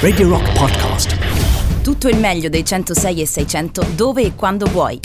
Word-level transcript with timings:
Radio 0.00 0.28
Rock 0.28 0.52
Podcast. 0.58 1.16
Tutto 1.82 2.08
il 2.08 2.18
meglio 2.18 2.48
dei 2.48 2.64
106 2.64 3.20
e 3.20 3.26
600 3.26 3.86
dove 3.94 4.22
e 4.22 4.34
quando 4.34 4.66
vuoi. 4.66 4.98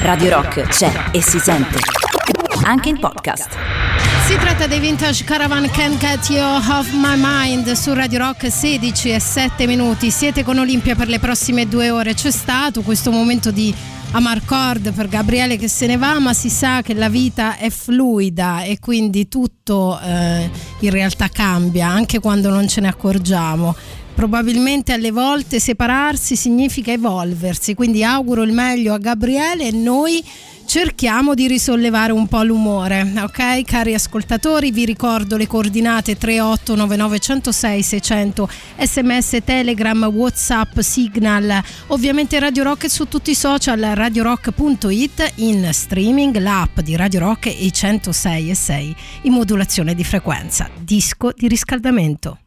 Radio 0.00 0.30
Rock 0.30 0.62
c'è 0.62 0.90
e 1.12 1.20
si 1.20 1.38
sente. 1.38 1.78
Anche 2.62 2.88
in 2.88 2.98
podcast. 2.98 3.50
Si 4.24 4.34
tratta 4.38 4.66
dei 4.66 4.80
Vintage 4.80 5.24
Caravan 5.24 5.68
Can't 5.70 5.98
Get 5.98 6.30
You 6.30 6.42
Off 6.42 6.90
My 6.92 7.16
Mind 7.18 7.70
su 7.72 7.92
Radio 7.92 8.20
Rock 8.20 8.50
16 8.50 9.10
e 9.10 9.20
7 9.20 9.66
minuti. 9.66 10.10
Siete 10.10 10.42
con 10.42 10.56
Olimpia 10.56 10.94
per 10.94 11.08
le 11.08 11.18
prossime 11.18 11.68
due 11.68 11.90
ore. 11.90 12.14
C'è 12.14 12.30
stato 12.30 12.80
questo 12.80 13.10
momento 13.10 13.50
di 13.50 13.74
Amarcord 14.12 14.92
per 14.92 15.08
Gabriele 15.08 15.56
che 15.56 15.68
se 15.68 15.86
ne 15.86 15.96
va, 15.96 16.18
ma 16.18 16.34
si 16.34 16.50
sa 16.50 16.82
che 16.82 16.94
la 16.94 17.08
vita 17.08 17.56
è 17.56 17.70
fluida 17.70 18.64
e 18.64 18.80
quindi 18.80 19.28
tutto 19.28 20.00
eh, 20.00 20.50
in 20.80 20.90
realtà 20.90 21.28
cambia 21.28 21.86
anche 21.86 22.18
quando 22.18 22.50
non 22.50 22.66
ce 22.66 22.80
ne 22.80 22.88
accorgiamo. 22.88 23.74
Probabilmente 24.12 24.92
alle 24.92 25.12
volte 25.12 25.60
separarsi 25.60 26.34
significa 26.34 26.90
evolversi, 26.90 27.74
quindi 27.74 28.02
auguro 28.02 28.42
il 28.42 28.52
meglio 28.52 28.94
a 28.94 28.98
Gabriele 28.98 29.68
e 29.68 29.70
noi 29.70 30.22
cerchiamo 30.70 31.34
di 31.34 31.48
risollevare 31.48 32.12
un 32.12 32.28
po' 32.28 32.44
l'umore, 32.44 33.12
ok? 33.16 33.64
Cari 33.64 33.92
ascoltatori, 33.92 34.70
vi 34.70 34.84
ricordo 34.84 35.36
le 35.36 35.48
coordinate 35.48 36.16
3899 36.16 37.50
600 37.50 38.48
sms, 38.78 39.38
telegram, 39.42 40.04
whatsapp, 40.04 40.78
signal, 40.78 41.60
ovviamente 41.88 42.38
Radio 42.38 42.62
Rock 42.62 42.88
su 42.88 43.08
tutti 43.08 43.32
i 43.32 43.34
social, 43.34 43.80
radiorock.it, 43.80 45.32
in 45.38 45.68
streaming, 45.72 46.38
l'app 46.38 46.78
di 46.78 46.94
Radio 46.94 47.18
Rock 47.18 47.46
e 47.46 47.68
106 47.72 48.50
e 48.50 48.54
6 48.54 48.96
in 49.22 49.32
modulazione 49.32 49.96
di 49.96 50.04
frequenza, 50.04 50.70
disco 50.78 51.32
di 51.34 51.48
riscaldamento. 51.48 52.38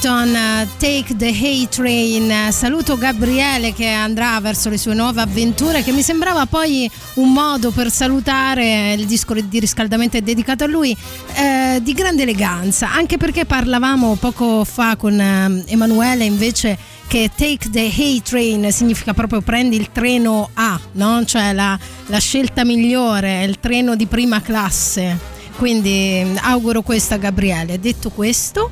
Ellington, 0.00 0.68
Take 0.78 1.16
the 1.16 1.26
Hay 1.26 1.66
Train. 1.68 2.52
Saluto 2.52 2.96
Gabriele 2.96 3.72
che 3.72 3.88
andrà 3.88 4.38
verso 4.40 4.68
le 4.68 4.78
sue 4.78 4.94
nuove 4.94 5.20
avventure, 5.20 5.82
che 5.82 5.90
mi 5.90 6.02
sembrava 6.02 6.46
poi 6.46 6.88
un 7.14 7.32
modo 7.32 7.72
per 7.72 7.90
salutare, 7.90 8.92
il 8.92 9.06
disco 9.06 9.34
di 9.34 9.58
riscaldamento 9.58 10.20
dedicato 10.20 10.64
a 10.64 10.66
lui, 10.68 10.96
eh, 11.34 11.80
di 11.82 11.92
grande 11.94 12.22
eleganza, 12.22 12.92
anche 12.92 13.16
perché 13.16 13.44
parlavamo 13.44 14.14
poco 14.20 14.64
fa 14.64 14.94
con 14.96 15.18
eh, 15.18 15.64
Emanuele 15.66 16.24
invece 16.24 16.78
che 17.08 17.30
take 17.34 17.68
the 17.70 17.90
hay 17.92 18.22
train 18.22 18.70
significa 18.70 19.14
proprio 19.14 19.40
prendi 19.40 19.76
il 19.76 19.90
treno 19.90 20.50
A, 20.54 20.78
no? 20.92 21.24
cioè 21.24 21.52
la, 21.52 21.76
la 22.06 22.18
scelta 22.18 22.64
migliore, 22.64 23.42
il 23.42 23.58
treno 23.58 23.96
di 23.96 24.06
prima 24.06 24.40
classe. 24.40 25.36
Quindi 25.56 26.22
mm, 26.24 26.36
auguro 26.42 26.82
questo 26.82 27.14
a 27.14 27.16
Gabriele. 27.16 27.80
Detto 27.80 28.10
questo, 28.10 28.70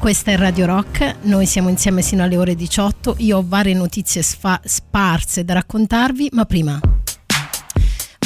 questa 0.00 0.30
è 0.30 0.36
Radio 0.38 0.64
Rock, 0.64 1.16
noi 1.24 1.44
siamo 1.44 1.68
insieme 1.68 2.00
sino 2.00 2.22
alle 2.22 2.38
ore 2.38 2.54
18, 2.54 3.16
io 3.18 3.36
ho 3.36 3.44
varie 3.46 3.74
notizie 3.74 4.22
sfa- 4.22 4.60
sparse 4.64 5.44
da 5.44 5.52
raccontarvi, 5.52 6.30
ma 6.32 6.46
prima 6.46 6.80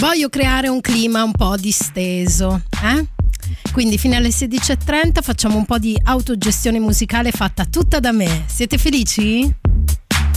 voglio 0.00 0.29
creare 0.29 0.69
un 0.69 0.81
clima 0.81 1.25
un 1.25 1.32
po' 1.32 1.56
disteso, 1.56 2.62
eh? 2.81 3.05
Quindi 3.73 3.99
fino 3.99 4.15
alle 4.15 4.29
16.30 4.29 5.21
facciamo 5.21 5.56
un 5.56 5.67
po' 5.67 5.79
di 5.79 6.00
autogestione 6.05 6.79
musicale 6.79 7.32
fatta 7.32 7.65
tutta 7.65 7.99
da 7.99 8.12
me. 8.12 8.44
Siete 8.47 8.79
felici? 8.79 9.53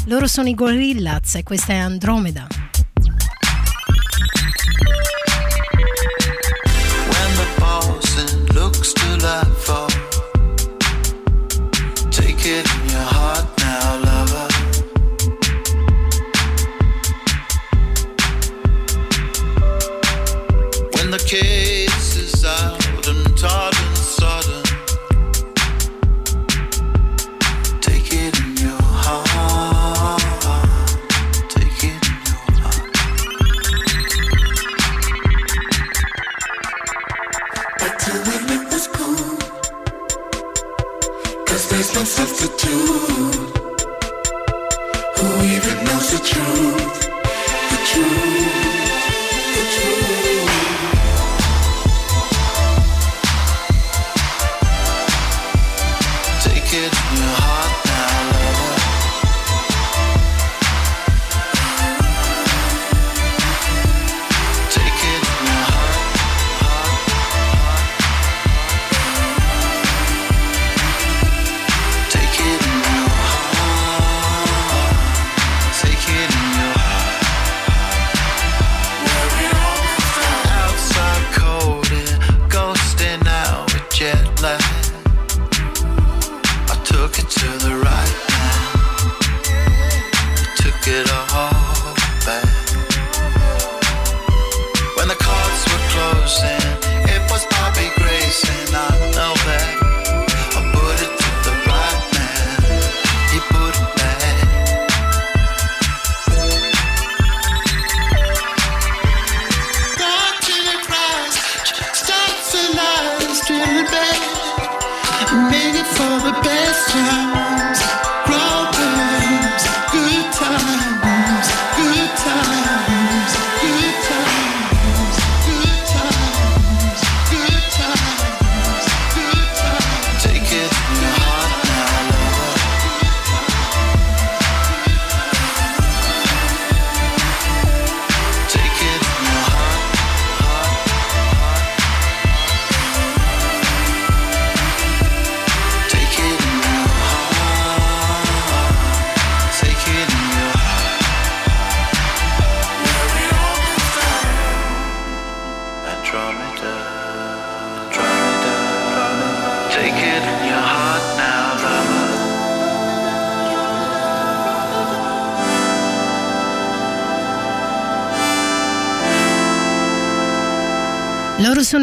Loro 0.06 0.25
sono 0.25 0.50
i 0.50 0.56
Gorillaz 0.56 1.36
e 1.36 1.44
questa 1.44 1.74
è 1.74 1.78
Andromeda. 1.78 2.48
Sono 12.48 12.87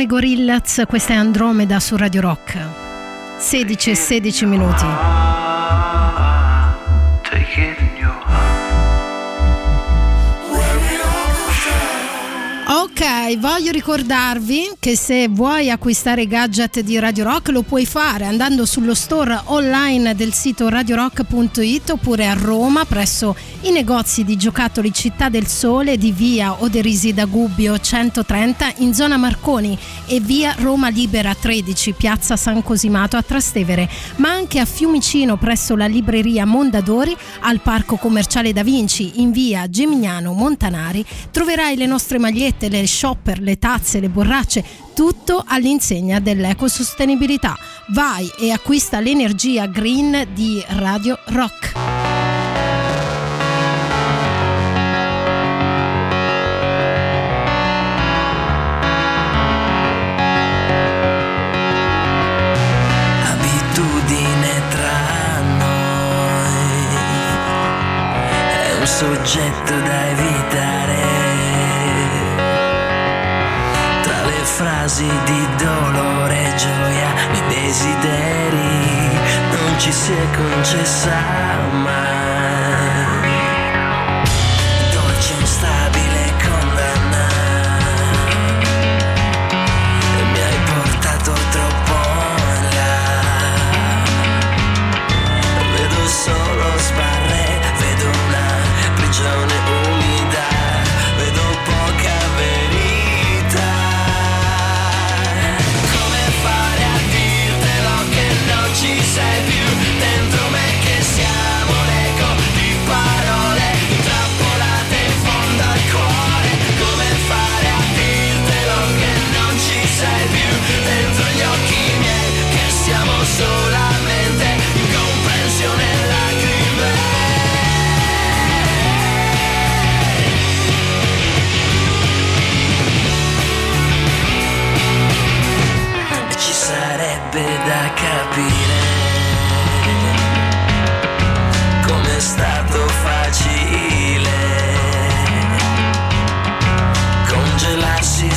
i 0.05 0.07
Gorillaz, 0.07 0.83
questa 0.87 1.15
è 1.15 1.17
Andromeda 1.17 1.81
su 1.81 1.97
Radio 1.97 2.21
Rock. 2.21 2.59
16 3.39 3.91
e 3.91 3.95
16 3.95 4.45
minuti. 4.47 5.24
Ok, 13.25 13.39
voglio 13.39 13.71
ricordarvi 13.71 14.73
che 14.79 14.99
se 14.99 15.29
vuoi 15.29 15.71
acquistare 15.71 16.27
gadget 16.27 16.81
di 16.81 16.99
Radio 16.99 17.25
Rock 17.25 17.49
lo 17.49 17.63
puoi 17.63 17.87
fare 17.87 18.27
andando 18.27 18.67
sullo 18.67 18.93
store 18.93 19.41
online 19.45 20.15
del 20.15 20.35
sito 20.35 20.69
radiorock.it 20.69 21.89
oppure 21.89 22.29
a 22.29 22.35
Roma 22.35 22.85
presso 22.85 23.35
i 23.63 23.71
negozi 23.71 24.25
di 24.25 24.37
giocattoli 24.37 24.93
Città 24.93 25.31
del 25.31 25.47
Sole 25.47 25.97
di 25.97 26.13
via 26.13 26.63
Oderisi 26.63 27.15
da 27.15 27.25
Gubbio 27.25 27.79
130 27.79 28.75
in 28.79 28.93
zona 28.93 29.17
Marconi 29.17 29.79
e 30.07 30.21
via 30.21 30.55
Roma 30.59 30.91
Libera 30.91 31.35
13 31.35 31.93
piazza 31.93 32.37
San 32.37 32.63
Cosimato 32.63 33.17
a 33.17 33.23
Trastevere, 33.23 33.89
ma 34.17 34.33
anche 34.33 34.59
a 34.59 34.67
Fiumicino 34.67 35.39
presso 35.39 35.77
la 35.77 35.87
libreria 35.87 36.45
Mondadori 36.45 37.17
al 37.41 37.61
Parco 37.61 37.97
Commerciale 37.97 38.53
Da 38.53 38.63
Vinci 38.63 39.23
in 39.23 39.31
via 39.33 39.67
Gemignano 39.71 40.35
Montanari. 40.35 41.03
Troverai 41.31 41.77
le 41.77 41.87
nostre 41.87 42.19
magliette, 42.19 42.69
le 42.69 42.83
shopper, 43.15 43.41
le 43.41 43.59
tazze, 43.59 44.01
le 44.01 44.09
borracce, 44.09 44.65
tutto 44.95 45.45
all'insegna 45.47 46.19
dell'ecosostenibilità. 46.19 47.57
Vai 47.89 48.29
e 48.39 48.51
acquista 48.51 49.01
l'energia 49.01 49.67
green 49.67 50.27
di 50.33 50.63
Radio 50.69 51.19
Rock. 51.27 51.73
soggetto 68.87 69.75
da 69.81 70.11
evitare. 70.11 70.44
dosi 74.95 75.11
di 75.25 75.49
dolore 75.57 76.53
e 76.53 76.55
gioia, 76.55 77.15
e 77.33 77.43
desideri, 77.49 79.19
non 79.51 79.79
ci 79.81 79.91
si 79.91 80.13
è 80.13 80.37
concessa 80.37 81.17
mai. 81.83 82.04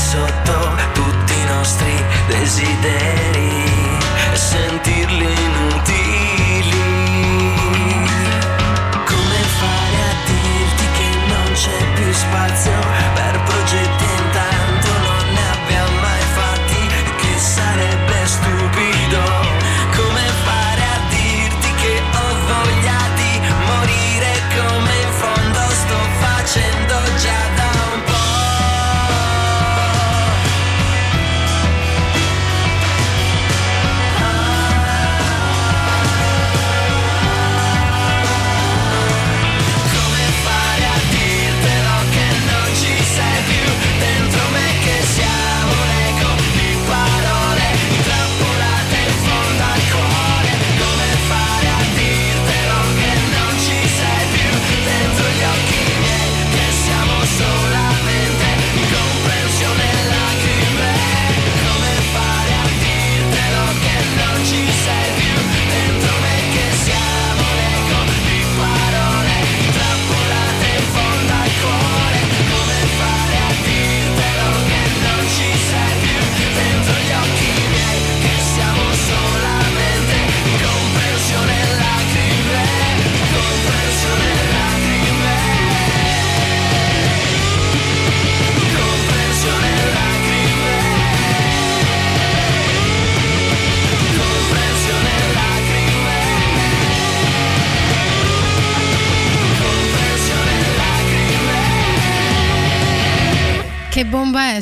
sotto 0.08 0.54
tutti 0.94 1.34
i 1.34 1.46
nostri 1.48 1.92
desideri. 2.30 3.27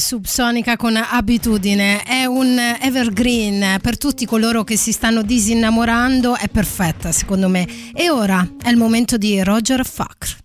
subsonica 0.05 0.77
con 0.77 0.95
abitudine, 0.95 2.03
è 2.03 2.25
un 2.25 2.59
evergreen 2.59 3.79
per 3.81 3.97
tutti 3.97 4.27
coloro 4.27 4.63
che 4.63 4.77
si 4.77 4.91
stanno 4.91 5.23
disinnamorando, 5.23 6.35
è 6.35 6.47
perfetta 6.47 7.11
secondo 7.11 7.49
me. 7.49 7.67
E 7.91 8.11
ora 8.11 8.47
è 8.61 8.69
il 8.69 8.77
momento 8.77 9.17
di 9.17 9.41
Roger 9.41 9.83
Fakr. 9.83 10.35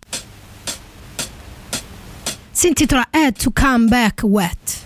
Si 2.50 2.68
intitola 2.68 3.08
Head 3.10 3.36
to 3.36 3.50
Come 3.52 3.84
Back 3.84 4.22
Wet. 4.22 4.78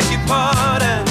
beg 0.00 0.10
your 0.12 0.26
pardon. 0.26 1.04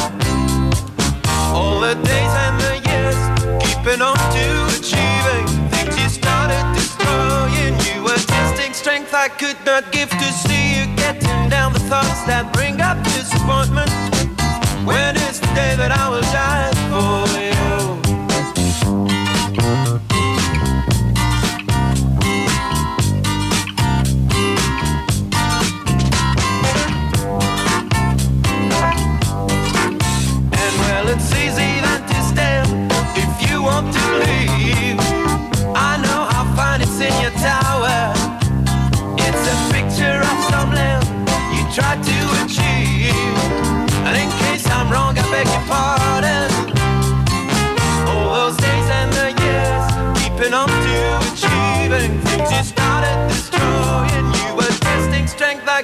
All 1.53 1.79
the 1.79 1.95
days 1.95 2.33
and 2.45 2.55
the 2.65 2.75
years, 2.89 3.19
keeping 3.63 4.01
on 4.01 4.17
to 4.17 4.47
achieving 4.77 5.47
things 5.69 5.97
you 5.99 6.09
started 6.09 6.63
destroying. 6.73 7.75
You 7.87 8.03
were 8.03 8.21
testing 8.35 8.73
strength 8.73 9.13
I 9.13 9.29
could 9.29 9.57
not 9.65 9.91
give 9.91 10.09
to 10.09 10.27
see 10.43 10.79
you 10.79 10.95
getting 10.95 11.49
down 11.49 11.73
the 11.73 11.79
thoughts 11.79 12.23
that 12.25 12.51
bring 12.53 12.81
up 12.81 13.03
disappointment. 13.03 14.18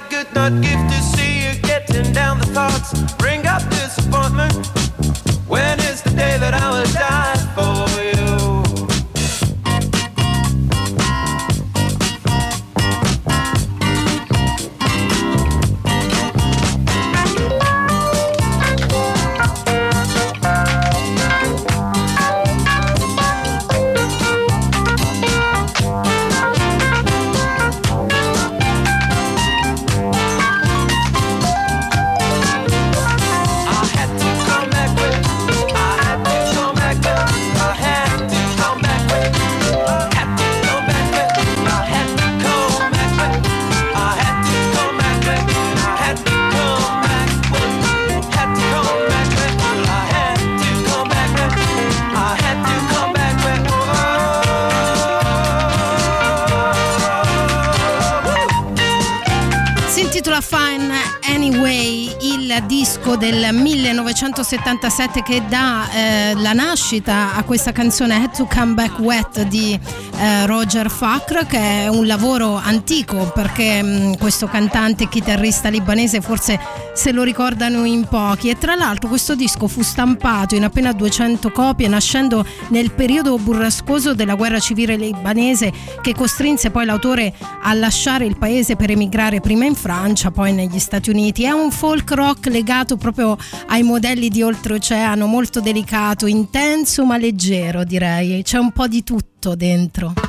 could 0.10 0.34
not 0.34 0.52
give 0.62 0.80
to 0.92 1.02
see 1.02 1.46
you 1.46 1.60
getting 1.62 2.12
down 2.14 2.40
the 2.40 2.46
thoughts. 2.48 2.94
Bring 3.16 3.46
up 3.46 3.62
disappointment. 3.70 4.75
1977 64.56 65.22
che 65.22 65.44
dà 65.48 65.90
eh, 65.92 66.34
la 66.36 66.54
nascita 66.54 67.36
a 67.36 67.44
questa 67.44 67.72
canzone 67.72 68.16
Head 68.16 68.36
to 68.36 68.46
Come 68.46 68.74
Back 68.74 69.00
Wet 69.00 69.42
di 69.44 69.78
eh, 70.18 70.46
Roger 70.46 70.90
Fakr 70.90 71.46
che 71.46 71.58
è 71.58 71.88
un 71.88 72.08
lavoro 72.08 72.56
antico 72.56 73.32
perché 73.34 73.84
mh, 73.84 74.18
questo 74.18 74.48
cantante 74.48 75.10
chitarrista 75.10 75.68
libanese 75.68 76.22
forse 76.22 76.58
se 77.06 77.12
lo 77.12 77.22
ricordano 77.22 77.86
in 77.86 78.08
pochi 78.08 78.50
e 78.50 78.58
tra 78.58 78.74
l'altro 78.74 79.08
questo 79.08 79.36
disco 79.36 79.68
fu 79.68 79.84
stampato 79.84 80.56
in 80.56 80.64
appena 80.64 80.92
200 80.92 81.52
copie 81.52 81.88
nascendo 81.88 82.44
nel 82.70 82.94
periodo 82.94 83.38
burrascoso 83.38 84.16
della 84.16 84.34
guerra 84.34 84.58
civile 84.58 84.96
libanese 84.96 85.72
che 86.02 86.16
costrinse 86.16 86.72
poi 86.72 86.86
l'autore 86.86 87.32
a 87.62 87.76
lasciare 87.76 88.26
il 88.26 88.40
paese 88.40 88.76
per 88.76 88.90
emigrare 88.90 89.40
prima 89.40 89.66
in 89.66 89.76
Francia 89.76 90.32
poi 90.32 90.52
negli 90.52 90.80
Stati 90.80 91.12
Uniti. 91.12 91.44
È 91.44 91.52
un 91.52 91.70
folk 91.70 92.10
rock 92.14 92.48
legato 92.48 92.98
proprio 92.98 93.38
ai 93.68 93.84
modelli 93.84 94.30
di 94.30 94.42
oltreoceano, 94.42 95.28
molto 95.28 95.60
delicato, 95.60 96.26
intenso 96.26 97.06
ma 97.06 97.18
leggero 97.18 97.84
direi, 97.84 98.42
c'è 98.42 98.58
un 98.58 98.72
po' 98.72 98.88
di 98.88 99.04
tutto 99.04 99.54
dentro. 99.54 100.25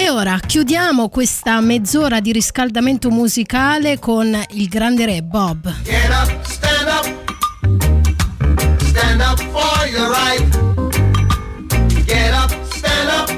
E 0.00 0.10
ora 0.10 0.38
chiudiamo 0.38 1.08
questa 1.08 1.60
mezz'ora 1.60 2.20
di 2.20 2.30
riscaldamento 2.30 3.10
musicale 3.10 3.98
con 3.98 4.40
il 4.50 4.68
grande 4.68 5.04
re 5.06 5.22
Bob. 5.22 5.74
Get 5.82 6.08
up, 6.08 6.44
stand 6.44 6.86
up. 6.86 7.04
Stand 8.80 9.20
up 9.20 9.40
for 9.50 9.88
your 9.88 10.08
right. 10.08 10.46
Get 12.06 12.32
up, 12.32 12.54
stand 12.70 13.08
up. 13.10 13.37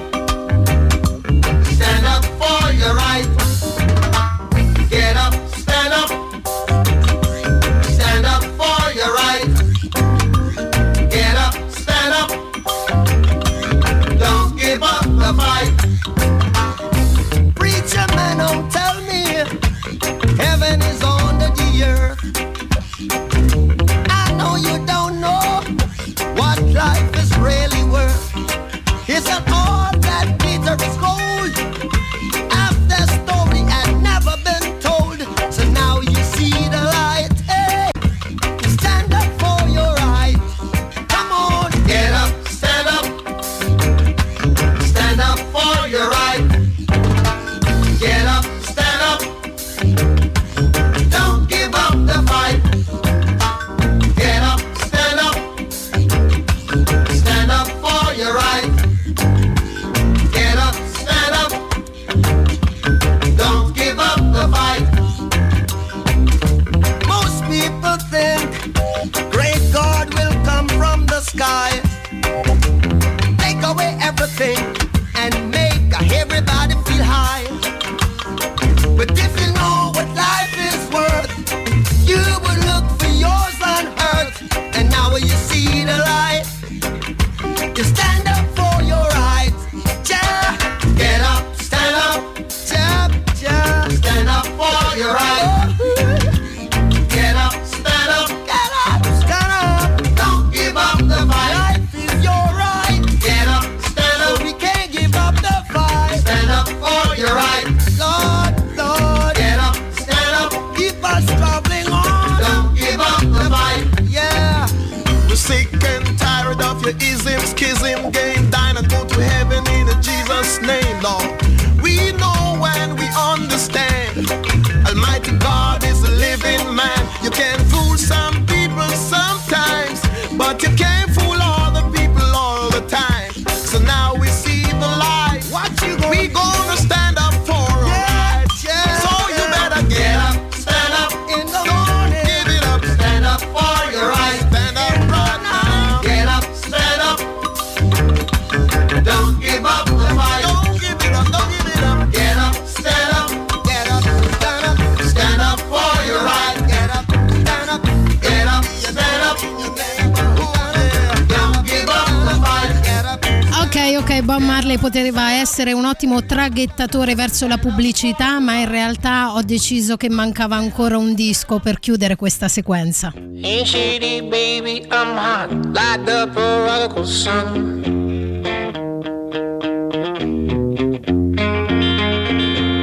attimo 166.01 166.25
traghettatore 166.25 167.15
verso 167.15 167.47
la 167.47 167.59
pubblicità, 167.59 168.41
ma 168.41 168.55
in 168.55 168.71
realtà 168.71 169.35
ho 169.35 169.43
deciso 169.43 169.99
che 169.99 170.09
mancava 170.09 170.57
ancora 170.57 170.97
un 170.97 171.13
disco 171.13 171.59
per 171.59 171.79
chiudere 171.79 172.17
questa 172.17 172.49
sequenza. 172.49 173.13
Shady, 173.13 174.23
baby, 174.23 174.87
I'm 174.91 175.15
hot, 175.15 175.51
like 175.75 176.05
the 176.07 176.27
prodigal 176.33 177.05
son. 177.05 177.83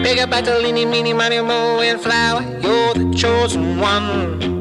Pick 0.03 0.21
up 0.21 0.31
at 0.31 0.43
the 0.43 1.13
money, 1.15 1.41
mo, 1.41 1.79
and 1.79 1.99
flower, 1.99 2.43
you're 2.61 2.93
the 2.93 3.17
chosen 3.17 3.79
one. 3.79 4.56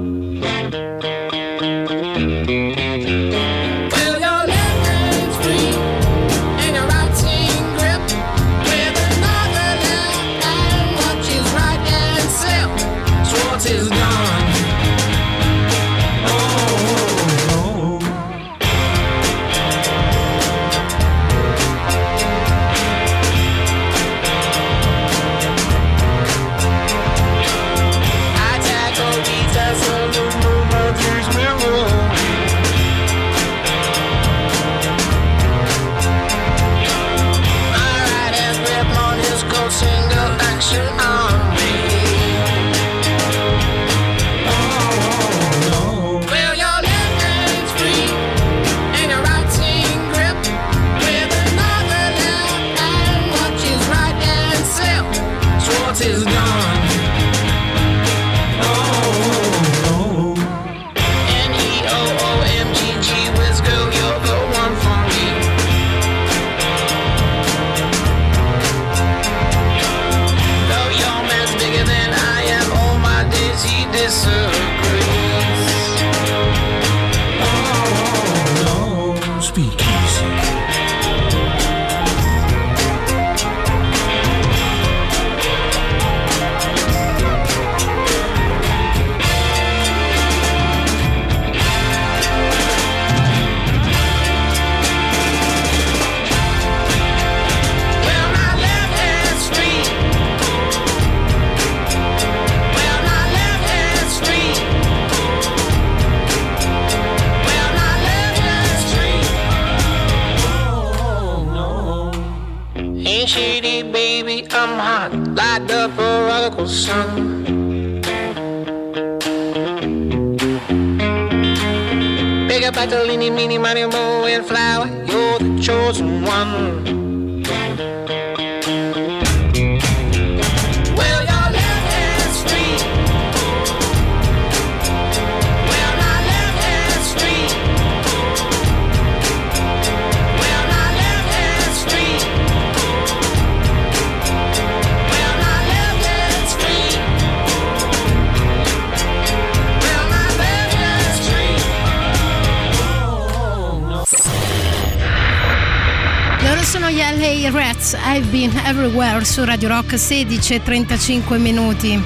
Radio 159.67 159.83
Rock 159.83 159.99
16 159.99 160.55
e 160.55 160.63
35 160.63 161.39
minuti. 161.39 162.01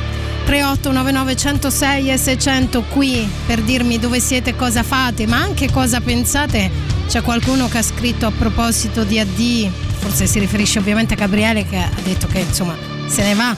3899 0.45 1.37
106 1.37 2.11
e 2.11 2.17
600 2.17 2.83
qui 2.85 3.29
per 3.47 3.61
dirmi 3.61 3.99
dove 3.99 4.19
siete, 4.19 4.57
cosa 4.57 4.83
fate, 4.83 5.27
ma 5.27 5.37
anche 5.37 5.71
cosa 5.71 6.01
pensate. 6.01 6.71
C'è 7.07 7.21
qualcuno 7.21 7.69
che 7.69 7.79
ha 7.79 7.83
scritto 7.83 8.27
a 8.27 8.31
proposito 8.31 9.05
di 9.05 9.19
AD, 9.19 9.71
forse 9.99 10.27
si 10.27 10.39
riferisce 10.39 10.79
ovviamente 10.79 11.13
a 11.15 11.17
Gabriele 11.19 11.67
che 11.67 11.77
ha 11.77 11.91
detto 12.03 12.27
che 12.29 12.39
insomma 12.39 12.75
se 13.07 13.23
ne 13.23 13.35
va 13.35 13.55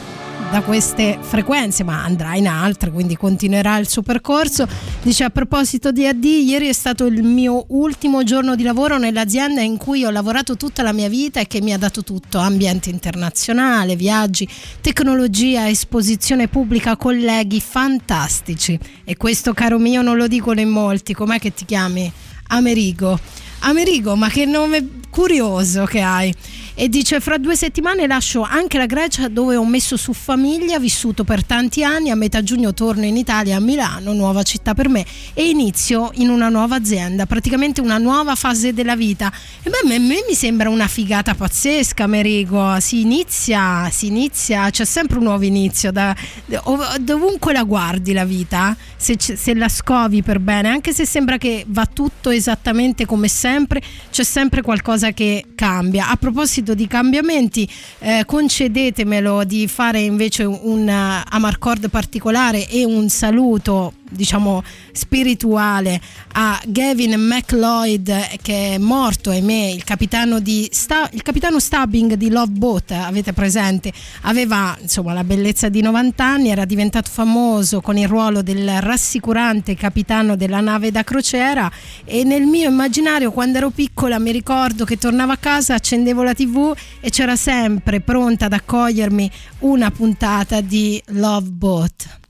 da 0.51 0.63
queste 0.63 1.19
frequenze, 1.21 1.85
ma 1.85 2.03
andrà 2.03 2.35
in 2.35 2.49
altre, 2.49 2.91
quindi 2.91 3.17
continuerà 3.17 3.79
il 3.79 3.89
suo 3.89 4.03
percorso. 4.03 4.67
Dice 5.05 5.25
a 5.25 5.31
proposito 5.31 5.91
di 5.91 6.07
AD, 6.07 6.23
ieri 6.23 6.69
è 6.69 6.73
stato 6.73 7.07
il 7.07 7.25
mio 7.25 7.65
ultimo 7.71 8.23
giorno 8.23 8.55
di 8.55 8.63
lavoro 8.63 8.99
nell'azienda 8.99 9.61
in 9.61 9.77
cui 9.77 10.05
ho 10.05 10.11
lavorato 10.11 10.57
tutta 10.57 10.85
la 10.85 10.93
mia 10.93 11.09
vita 11.09 11.41
e 11.41 11.49
che 11.49 11.61
mi 11.61 11.73
ha 11.73 11.77
dato 11.77 12.05
tutto, 12.05 12.39
ambiente 12.39 12.89
internazionale, 12.89 13.97
viaggi, 13.97 14.49
tecnologia, 14.81 15.69
esposizione 15.69 16.47
pubblica, 16.47 16.97
colleghi 16.97 17.61
fantastici. 17.61 18.79
E 19.03 19.17
questo 19.17 19.53
caro 19.53 19.81
mio 19.81 20.03
non 20.03 20.17
lo 20.17 20.29
dicono 20.29 20.61
in 20.61 20.69
molti, 20.69 21.15
com'è 21.15 21.41
che 21.41 21.53
ti 21.53 21.65
chiami? 21.65 22.11
Amerigo. 22.49 23.19
Amerigo, 23.65 24.15
ma 24.15 24.29
che 24.29 24.45
nome 24.45 24.87
curioso 25.11 25.85
che 25.85 26.01
hai. 26.01 26.33
E 26.75 26.89
dice: 26.89 27.21
Fra 27.21 27.37
due 27.37 27.55
settimane 27.55 28.07
lascio 28.07 28.43
anche 28.43 28.79
la 28.79 28.87
Grecia 28.87 29.29
dove 29.29 29.57
ho 29.57 29.65
messo 29.65 29.99
su 29.99 30.15
famiglia, 30.15 30.79
vissuto 30.79 31.23
per 31.23 31.45
tanti 31.45 31.85
anni. 31.85 32.11
A 32.11 32.15
metà 32.15 32.43
giugno 32.43 32.73
torno 32.73 33.05
in 33.05 33.17
Italia 33.17 33.57
a 33.57 33.61
Milano, 33.61 34.15
nuova 34.15 34.43
città 34.43 34.73
per 34.73 34.89
me, 34.89 35.05
e 35.35 35.49
inizio 35.51 36.11
in 36.15 36.31
una 36.31 36.49
nuova 36.49 36.77
azienda, 36.77 37.27
praticamente 37.27 37.83
una 37.83 37.99
nuova 37.99 38.35
fase 38.35 38.73
della 38.73 38.97
vita. 38.97 39.31
E 39.63 39.69
beh, 39.69 39.95
a 39.95 39.99
me 39.99 40.25
mi 40.27 40.35
sembra 40.35 40.71
una 40.71 40.89
figata 40.89 41.35
pazzesca, 41.35 42.05
Amerigo. 42.05 42.81
Si 42.81 43.01
inizia, 43.01 43.91
si 43.91 44.07
inizia, 44.07 44.71
c'è 44.71 44.87
sempre 44.87 45.19
un 45.19 45.25
nuovo 45.25 45.45
inizio. 45.45 45.93
Da, 45.93 46.17
ov- 46.63 46.97
dovunque 46.97 47.53
la 47.53 47.65
guardi 47.65 48.15
la 48.15 48.25
vita, 48.25 48.75
se, 48.97 49.17
se 49.19 49.55
la 49.55 49.69
scovi 49.69 50.23
per 50.23 50.39
bene, 50.39 50.71
anche 50.71 50.95
se 50.95 51.05
sembra 51.05 51.37
che 51.37 51.65
va 51.69 51.85
tutto 51.85 52.31
esattamente 52.31 53.05
come 53.05 53.29
sempre, 53.29 53.83
c'è 54.11 54.25
sempre 54.25 54.63
qualcosa 54.63 55.11
che 55.13 55.45
cambia. 55.55 56.09
A 56.09 56.17
proposito 56.17 56.61
di 56.71 56.87
cambiamenti, 56.87 57.69
eh, 57.99 58.23
concedetemelo 58.25 59.45
di 59.45 59.67
fare 59.67 60.01
invece 60.01 60.45
un 60.45 60.87
uh, 60.89 61.29
Amarcord 61.29 61.89
particolare 61.91 62.69
e 62.69 62.85
un 62.85 63.09
saluto 63.09 63.95
diciamo 64.13 64.63
spirituale 64.93 66.01
a 66.33 66.61
Gavin 66.67 67.15
McLeod 67.19 68.39
che 68.43 68.75
è 68.75 68.79
morto 68.79 69.31
ahimè 69.31 69.71
il 69.71 69.85
capitano 69.85 70.39
di 70.39 70.69
Sta- 70.71 71.09
il 71.13 71.23
capitano 71.23 71.59
Stubbing 71.59 72.15
di 72.15 72.31
Love 72.31 72.53
Boat 72.53 72.91
avete 72.93 73.33
presente? 73.33 73.93
Aveva 74.23 74.77
insomma 74.81 75.13
la 75.13 75.25
bellezza 75.25 75.69
di 75.69 75.81
90 75.81 76.25
anni 76.25 76.49
era 76.51 76.65
diventato 76.65 77.11
famoso 77.11 77.81
con 77.81 77.97
il 77.97 78.09
ruolo 78.09 78.43
del 78.43 78.81
rassicurante 78.81 79.75
capitano 79.75 80.37
della 80.37 80.61
nave 80.61 80.91
da 80.91 81.05
crociera 81.05 81.71
e 82.05 82.25
nel 82.25 82.45
mio 82.45 82.69
immaginario 82.69 83.33
quando 83.33 83.59
ero 83.59 83.71
piccola 83.71 84.19
mi 84.19 84.33
ricordo 84.33 84.85
che 84.85 84.99
tornavo 84.99 85.33
a 85.33 85.37
casa 85.37 85.75
accendevo 85.75 86.23
la 86.23 86.35
tv 86.35 86.75
e 87.01 87.11
c'era 87.11 87.37
sempre 87.37 88.01
pronta 88.01 88.47
ad 88.47 88.53
accogliermi 88.53 89.31
una 89.61 89.91
puntata 89.91 90.61
di 90.61 91.03
Love 91.07 91.49
Boat 91.49 92.21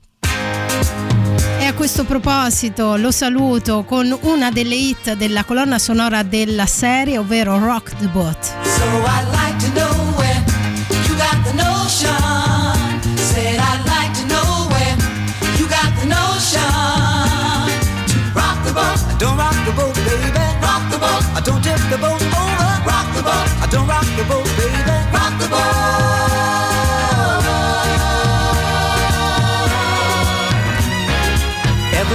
a 1.73 1.75
questo 1.75 2.03
proposito 2.03 2.95
lo 2.97 3.11
saluto 3.11 3.83
con 3.83 4.15
una 4.21 4.51
delle 4.51 4.75
hit 4.75 5.13
della 5.13 5.43
colonna 5.43 5.79
sonora 5.79 6.21
della 6.23 6.65
serie, 6.65 7.17
ovvero 7.17 7.57
Rock 7.57 7.95
the 7.97 8.07
Boat. 8.07 8.37
So 8.63 8.83
I'd 8.83 9.27
like 9.31 9.57
to 9.65 9.71
know 9.73 10.13
where 10.17 10.43
you 11.07 11.15
got 11.15 11.43
the 11.43 11.53
notion. 11.53 13.17
Said 13.17 13.59
I'd 13.59 13.85
like 13.85 14.13
to 14.19 14.25
know 14.27 14.67
where 14.69 14.95
you 15.57 15.67
got 15.67 15.91
the 15.99 16.05
notion. 16.05 16.61
To 18.07 18.39
rock 18.39 18.63
the 18.65 18.73
boat, 18.73 19.17
Don't 19.17 19.37
rock 19.37 19.55
the 19.65 19.71
boat, 19.71 19.95
baby. 19.95 20.29
rock 20.61 20.89
the 20.91 20.97
boat, 20.99 21.23
I 21.35 21.41
don't 21.43 21.61
tip 21.63 21.79
the 21.89 21.97
boat 21.97 22.21
over. 22.21 22.83
rock 22.85 23.07
the 23.15 23.23
boat, 23.23 23.49
I 23.61 23.67
don't 23.69 23.87
rock 23.87 24.05
the 24.15 24.23
boat, 24.25 24.45
baby. 24.57 24.91
rock 25.11 25.33
the 25.39 25.47
boat. 25.49 26.12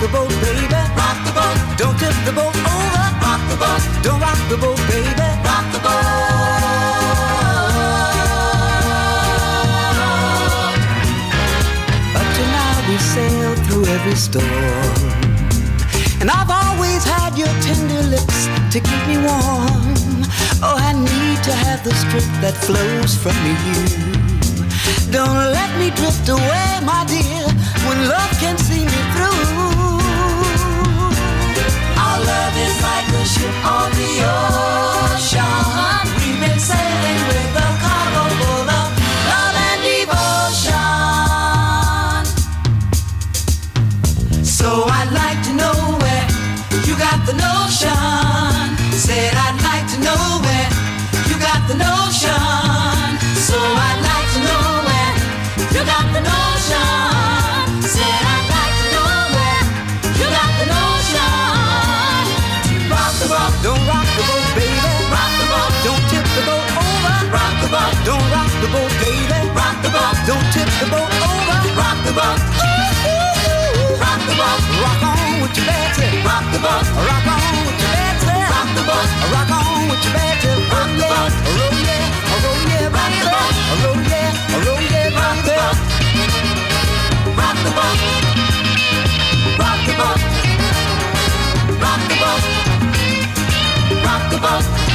the 0.00 0.08
boat, 0.08 0.30
baby. 0.40 0.80
rock 0.96 1.18
the 1.26 1.32
boat, 1.36 1.58
Don't 1.76 1.98
tip 1.98 2.14
the 2.24 2.32
boat 2.32 2.56
over. 2.56 3.06
rock 3.20 3.42
the 3.52 3.56
boat, 3.60 3.82
Don't 4.02 4.20
rock 4.20 4.40
the 4.48 4.56
boat, 4.56 4.80
baby. 4.88 5.28
rock 5.44 5.66
the 5.74 5.80
boat. 5.84 7.20
Up 12.16 12.28
to 12.36 12.42
now 12.56 12.74
we've 12.88 13.06
sailed 13.16 13.58
through 13.66 13.84
every 13.96 14.16
storm. 14.16 14.96
And 16.20 16.30
I've 16.30 16.48
always 16.48 17.04
had 17.04 17.36
your 17.36 17.52
tender 17.60 18.02
lips 18.08 18.48
to 18.72 18.80
keep 18.80 19.02
me 19.06 19.18
warm. 19.18 20.24
Oh, 20.64 20.76
I 20.76 20.92
need 20.92 21.38
to 21.44 21.52
have 21.52 21.84
the 21.84 21.94
strength 21.94 22.40
that 22.40 22.56
flows 22.56 23.12
from 23.22 23.36
you. 23.44 23.60
Don't 25.12 25.52
let 25.52 25.70
me 25.78 25.90
drift 25.90 26.26
away, 26.28 26.80
my 26.84 27.04
dear, 27.04 27.44
when 27.86 28.08
love 28.08 28.32
can 28.40 28.56
see 28.56 28.84
me 28.84 29.00
through. 29.12 29.59
Like 32.90 33.08
a 33.22 33.24
ship 33.24 33.56
on 33.76 33.88
the 34.00 34.12
ocean. 34.34 36.04
We've 36.18 36.40
been 36.42 36.58
sailing 36.58 37.20
with 37.30 37.62
a 37.66 37.68
cargo 37.82 38.22
full 38.38 38.70
of 38.80 38.86
love 39.30 39.56
and 39.68 39.80
devotion. 39.88 40.90
So 44.58 44.68
I'd 44.98 45.10
the 70.80 70.86
boat, 70.88 71.12
over. 71.12 71.60
rock 71.76 71.98
the 72.08 72.12
boat. 72.16 72.40
Rock 74.00 74.20
the 74.24 74.34
boat. 74.40 74.60
Rock 74.80 75.02
on 75.04 75.42
with 75.42 75.56
your 75.56 75.66
Betsy. 75.68 76.08
Rock 76.24 76.44
the 76.52 76.58
boat. 76.58 76.86
Rock 77.04 77.26
on 77.28 77.52
with 77.68 77.80
your 77.84 77.92
Betsy. 77.92 78.32
Rock 78.48 78.68
the 78.72 78.82
boat. 78.88 79.08
Rock 79.28 79.50
on 79.60 79.88
with 79.90 80.04
your 80.04 80.14
Betsy. 80.16 80.48
Rock 80.72 80.90
the 80.96 81.04
boat. 81.04 81.32
Roll 81.52 81.76
yeah, 81.84 82.04
roll 82.40 82.64
yeah, 82.72 82.96
rock 82.96 83.12
the 83.20 83.28
boat. 83.28 83.54
Roll 83.84 84.00
yeah, 84.08 84.32
roll 84.64 84.80
yeah, 84.80 85.20
rock 85.20 85.38
the 85.44 85.52
boat. 85.60 85.76
Rock 87.36 87.56
the 87.60 87.70
boat. 87.76 87.98
Rock 89.60 89.80
the 89.84 89.94
boat. 90.00 90.20
Rock 91.84 92.00
the 92.08 92.16
boat. 92.22 92.42
Rock 94.04 94.22
the 94.32 94.38
boat. 94.40 94.89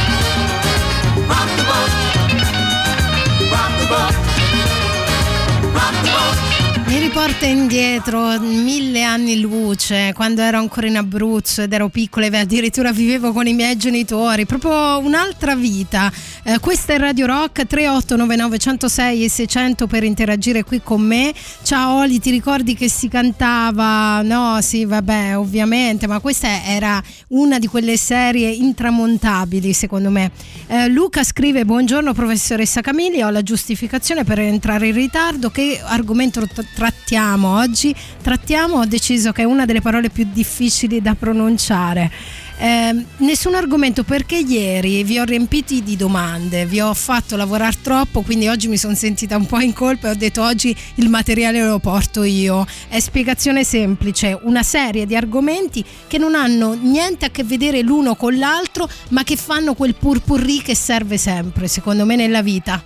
Mi 7.15 7.21
riporta 7.21 7.45
indietro 7.45 8.38
mille 8.41 9.01
anni 9.04 9.39
luce, 9.39 10.12
quando 10.13 10.41
ero 10.41 10.58
ancora 10.58 10.88
in 10.88 10.97
Abruzzo 10.97 11.62
ed 11.62 11.71
ero 11.71 11.88
piccola 11.88 12.25
e 12.25 12.38
addirittura 12.38 12.91
vivevo 12.91 13.32
con 13.32 13.47
i 13.47 13.54
miei 13.54 13.78
genitori, 13.78 14.45
proprio 14.45 14.97
un'altra 14.97 15.56
vita. 15.56 16.12
Eh, 16.43 16.60
questa 16.60 16.91
è 16.91 16.97
Radio 16.97 17.25
Rock 17.25 17.65
3899 17.65 18.58
106 18.58 19.23
e 19.23 19.30
600 19.30 19.88
per 19.88 20.04
interagire 20.04 20.65
qui 20.65 20.82
con 20.84 21.04
me. 21.04 21.34
Ciao 21.63 21.99
Oli, 21.99 22.19
ti 22.19 22.32
ricordi 22.32 22.75
che 22.75 22.89
si 22.89 23.08
cantava? 23.08 24.21
No, 24.21 24.60
sì, 24.60 24.84
vabbè, 24.84 25.38
ovviamente, 25.38 26.08
ma 26.08 26.19
questa 26.19 26.65
era 26.65 27.01
una 27.30 27.60
di 27.60 27.67
quelle 27.67 27.95
serie 27.95 28.49
intramontabili 28.49 29.71
secondo 29.71 30.10
me. 30.10 30.32
Eh, 30.67 30.89
Luca 30.89 31.23
scrive 31.23 31.63
buongiorno 31.63 32.13
professoressa 32.13 32.82
Camilli, 32.82 33.23
ho 33.23 33.30
la 33.30 33.41
giustificazione 33.41 34.25
per 34.25 34.39
entrare 34.39 34.88
in 34.88 34.93
ritardo, 34.95 35.49
che 35.49 35.80
argomento 35.82 36.45
t- 36.45 36.65
trattiamo 37.06 37.60
oggi? 37.60 37.96
Trattiamo, 38.24 38.80
ho 38.80 38.86
deciso 38.86 39.32
che 39.32 39.44
è 39.44 39.46
una 39.46 39.65
delle 39.65 39.80
parole 39.80 40.10
più 40.10 40.28
difficili 40.32 41.04
da 41.04 41.13
pronunciare. 41.13 42.12
Eh, 42.58 43.06
nessun 43.18 43.54
argomento 43.54 44.04
perché 44.04 44.38
ieri 44.38 45.04
vi 45.04 45.20
ho 45.20 45.24
riempiti 45.24 45.84
di 45.84 45.96
domande, 45.96 46.65
vi 46.65 46.80
ho 46.80 46.94
fatto 46.96 47.36
lavorare 47.36 47.76
troppo, 47.84 48.22
quindi 48.22 48.48
oggi 48.48 48.68
mi 48.68 48.78
sono 48.78 48.96
sentita 48.96 49.36
un 49.36 49.46
po' 49.46 49.60
in 49.60 49.74
colpa 49.74 50.08
e 50.08 50.12
ho 50.12 50.15
detto 50.15 50.41
oggi 50.41 50.76
il 50.96 51.10
materiale 51.10 51.63
lo 51.63 51.78
porto 51.78 52.24
io. 52.24 52.65
È 52.88 53.00
spiegazione 53.00 53.63
semplice, 53.63 54.39
una 54.41 54.63
serie 54.63 55.06
di 55.06 55.15
argomenti 55.15 55.86
che 56.08 56.18
non 56.18 56.34
hanno 56.34 56.74
niente 56.74 57.26
a 57.26 57.30
che 57.30 57.44
vedere 57.44 57.82
l'uno 57.82 58.15
con 58.15 58.36
l'altro, 58.36 58.89
ma 59.10 59.24
che 59.24 59.36
fanno 59.36 59.76
quel 59.76 59.94
purpurri 59.94 60.63
che 60.63 60.76
serve 60.76 61.20
sempre, 61.20 61.68
secondo 61.68 62.04
me, 62.04 62.15
nella 62.15 62.41
vita. 62.41 62.84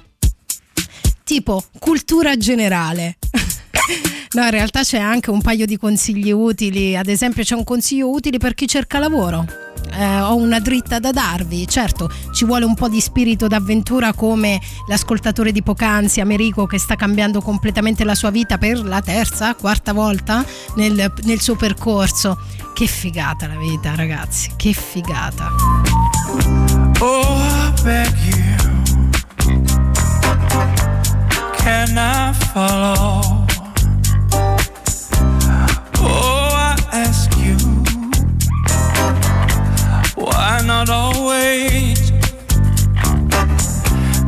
Tipo 1.23 1.63
cultura 1.79 2.35
generale. 2.35 3.17
No, 4.31 4.43
in 4.43 4.51
realtà 4.51 4.83
c'è 4.83 4.99
anche 4.99 5.31
un 5.31 5.41
paio 5.41 5.65
di 5.65 5.75
consigli 5.77 6.31
utili, 6.31 6.95
ad 6.95 7.07
esempio 7.07 7.43
c'è 7.43 7.55
un 7.55 7.63
consiglio 7.63 8.11
utile 8.11 8.37
per 8.37 8.53
chi 8.53 8.67
cerca 8.67 8.99
lavoro. 8.99 9.43
Eh, 9.91 10.19
ho 10.21 10.35
una 10.35 10.59
dritta 10.59 10.99
da 10.99 11.09
darvi, 11.11 11.67
certo 11.67 12.11
ci 12.31 12.45
vuole 12.45 12.63
un 12.63 12.75
po' 12.75 12.87
di 12.89 13.01
spirito 13.01 13.47
d'avventura 13.47 14.13
come 14.13 14.61
l'ascoltatore 14.87 15.51
di 15.51 15.63
poc'anzi 15.63 16.21
Americo 16.21 16.67
che 16.67 16.77
sta 16.77 16.95
cambiando 16.95 17.41
completamente 17.41 18.03
la 18.03 18.13
sua 18.13 18.29
vita 18.29 18.59
per 18.59 18.85
la 18.85 19.01
terza, 19.01 19.55
quarta 19.55 19.93
volta 19.93 20.45
nel, 20.75 21.11
nel 21.23 21.41
suo 21.41 21.55
percorso. 21.55 22.37
Che 22.73 22.85
figata 22.85 23.47
la 23.47 23.57
vita 23.57 23.95
ragazzi, 23.95 24.51
che 24.55 24.73
figata. 24.73 25.49
Oh, 26.99 27.41
I 27.41 27.73
beg 27.83 28.13
you, 28.25 29.09
can 31.57 31.97
I 31.97 32.33
follow? 32.53 33.47
Why 40.59 40.65
not 40.65 40.89
always 40.89 42.11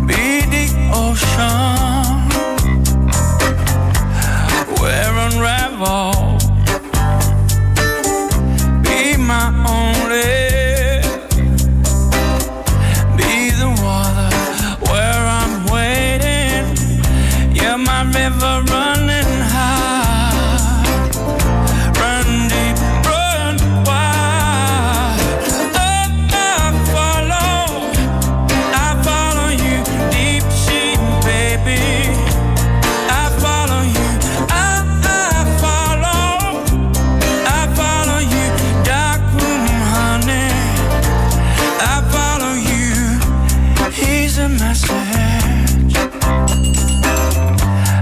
be 0.08 0.42
the 0.54 0.66
ocean 0.94 1.71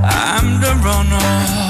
I'm 0.02 0.62
the 0.62 0.72
runner. 0.84 1.69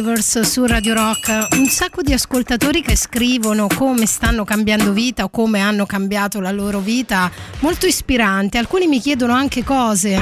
Rivers 0.00 0.40
su 0.40 0.64
Radio 0.64 0.94
Rock. 0.94 1.48
Un 1.58 1.66
sacco 1.66 2.00
di 2.00 2.14
ascoltatori 2.14 2.80
che 2.80 2.96
scrivono 2.96 3.66
come 3.66 4.06
stanno 4.06 4.44
cambiando 4.44 4.92
vita 4.92 5.24
o 5.24 5.28
come 5.28 5.60
hanno 5.60 5.84
cambiato 5.84 6.40
la 6.40 6.50
loro 6.50 6.78
vita, 6.78 7.30
molto 7.58 7.84
ispirante. 7.84 8.56
Alcuni 8.56 8.86
mi 8.86 8.98
chiedono 8.98 9.34
anche 9.34 9.62
cose. 9.62 10.18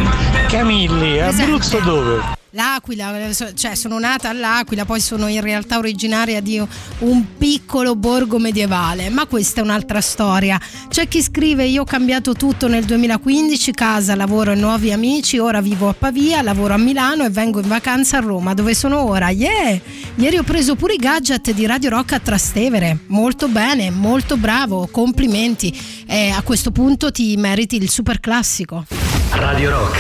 Camilli, 0.49 1.19
esatto. 1.19 1.43
Abruzzo 1.43 1.79
dove? 1.79 2.38
L'Aquila, 2.53 3.13
cioè 3.55 3.75
sono 3.75 3.99
nata 3.99 4.31
all'Aquila, 4.31 4.87
poi 4.87 5.01
sono 5.01 5.27
in 5.27 5.43
realtà 5.43 5.77
originaria 5.77 6.41
di 6.41 6.59
un 7.01 7.37
piccolo 7.37 7.95
borgo 7.95 8.39
medievale, 8.39 9.11
ma 9.11 9.27
questa 9.27 9.61
è 9.61 9.63
un'altra 9.63 10.01
storia. 10.01 10.59
C'è 10.89 11.09
chi 11.09 11.23
scrive 11.23 11.67
io 11.67 11.83
ho 11.83 11.85
cambiato 11.85 12.33
tutto 12.33 12.67
nel 12.67 12.85
2015, 12.85 13.73
casa, 13.73 14.15
lavoro 14.15 14.53
e 14.53 14.55
nuovi 14.55 14.91
amici, 14.93 15.37
ora 15.37 15.61
vivo 15.61 15.91
a 15.91 15.93
Pavia, 15.93 16.41
lavoro 16.41 16.73
a 16.73 16.79
Milano 16.79 17.23
e 17.23 17.29
vengo 17.29 17.61
in 17.61 17.69
vacanza 17.69 18.17
a 18.17 18.21
Roma, 18.21 18.55
dove 18.55 18.75
sono 18.75 19.03
ora. 19.03 19.29
Yeah! 19.29 19.79
Ieri 20.15 20.39
ho 20.39 20.43
preso 20.43 20.75
pure 20.75 20.95
i 20.95 20.97
gadget 20.99 21.53
di 21.53 21.67
Radio 21.67 21.91
Rock 21.91 22.13
a 22.13 22.19
Trastevere, 22.19 23.01
molto 23.09 23.49
bene, 23.49 23.91
molto 23.91 24.39
bravo, 24.39 24.89
complimenti. 24.91 25.79
E 26.07 26.31
a 26.31 26.41
questo 26.41 26.71
punto 26.71 27.13
ti 27.13 27.37
meriti 27.37 27.77
il 27.77 27.91
super 27.91 28.21
classico. 28.21 28.87
Radio 29.33 29.69
Rock, 29.69 29.99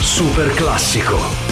super 0.00 0.52
classico. 0.54 1.47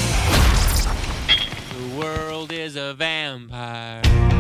is 2.67 2.75
a 2.75 2.95
vampire. 2.95 4.36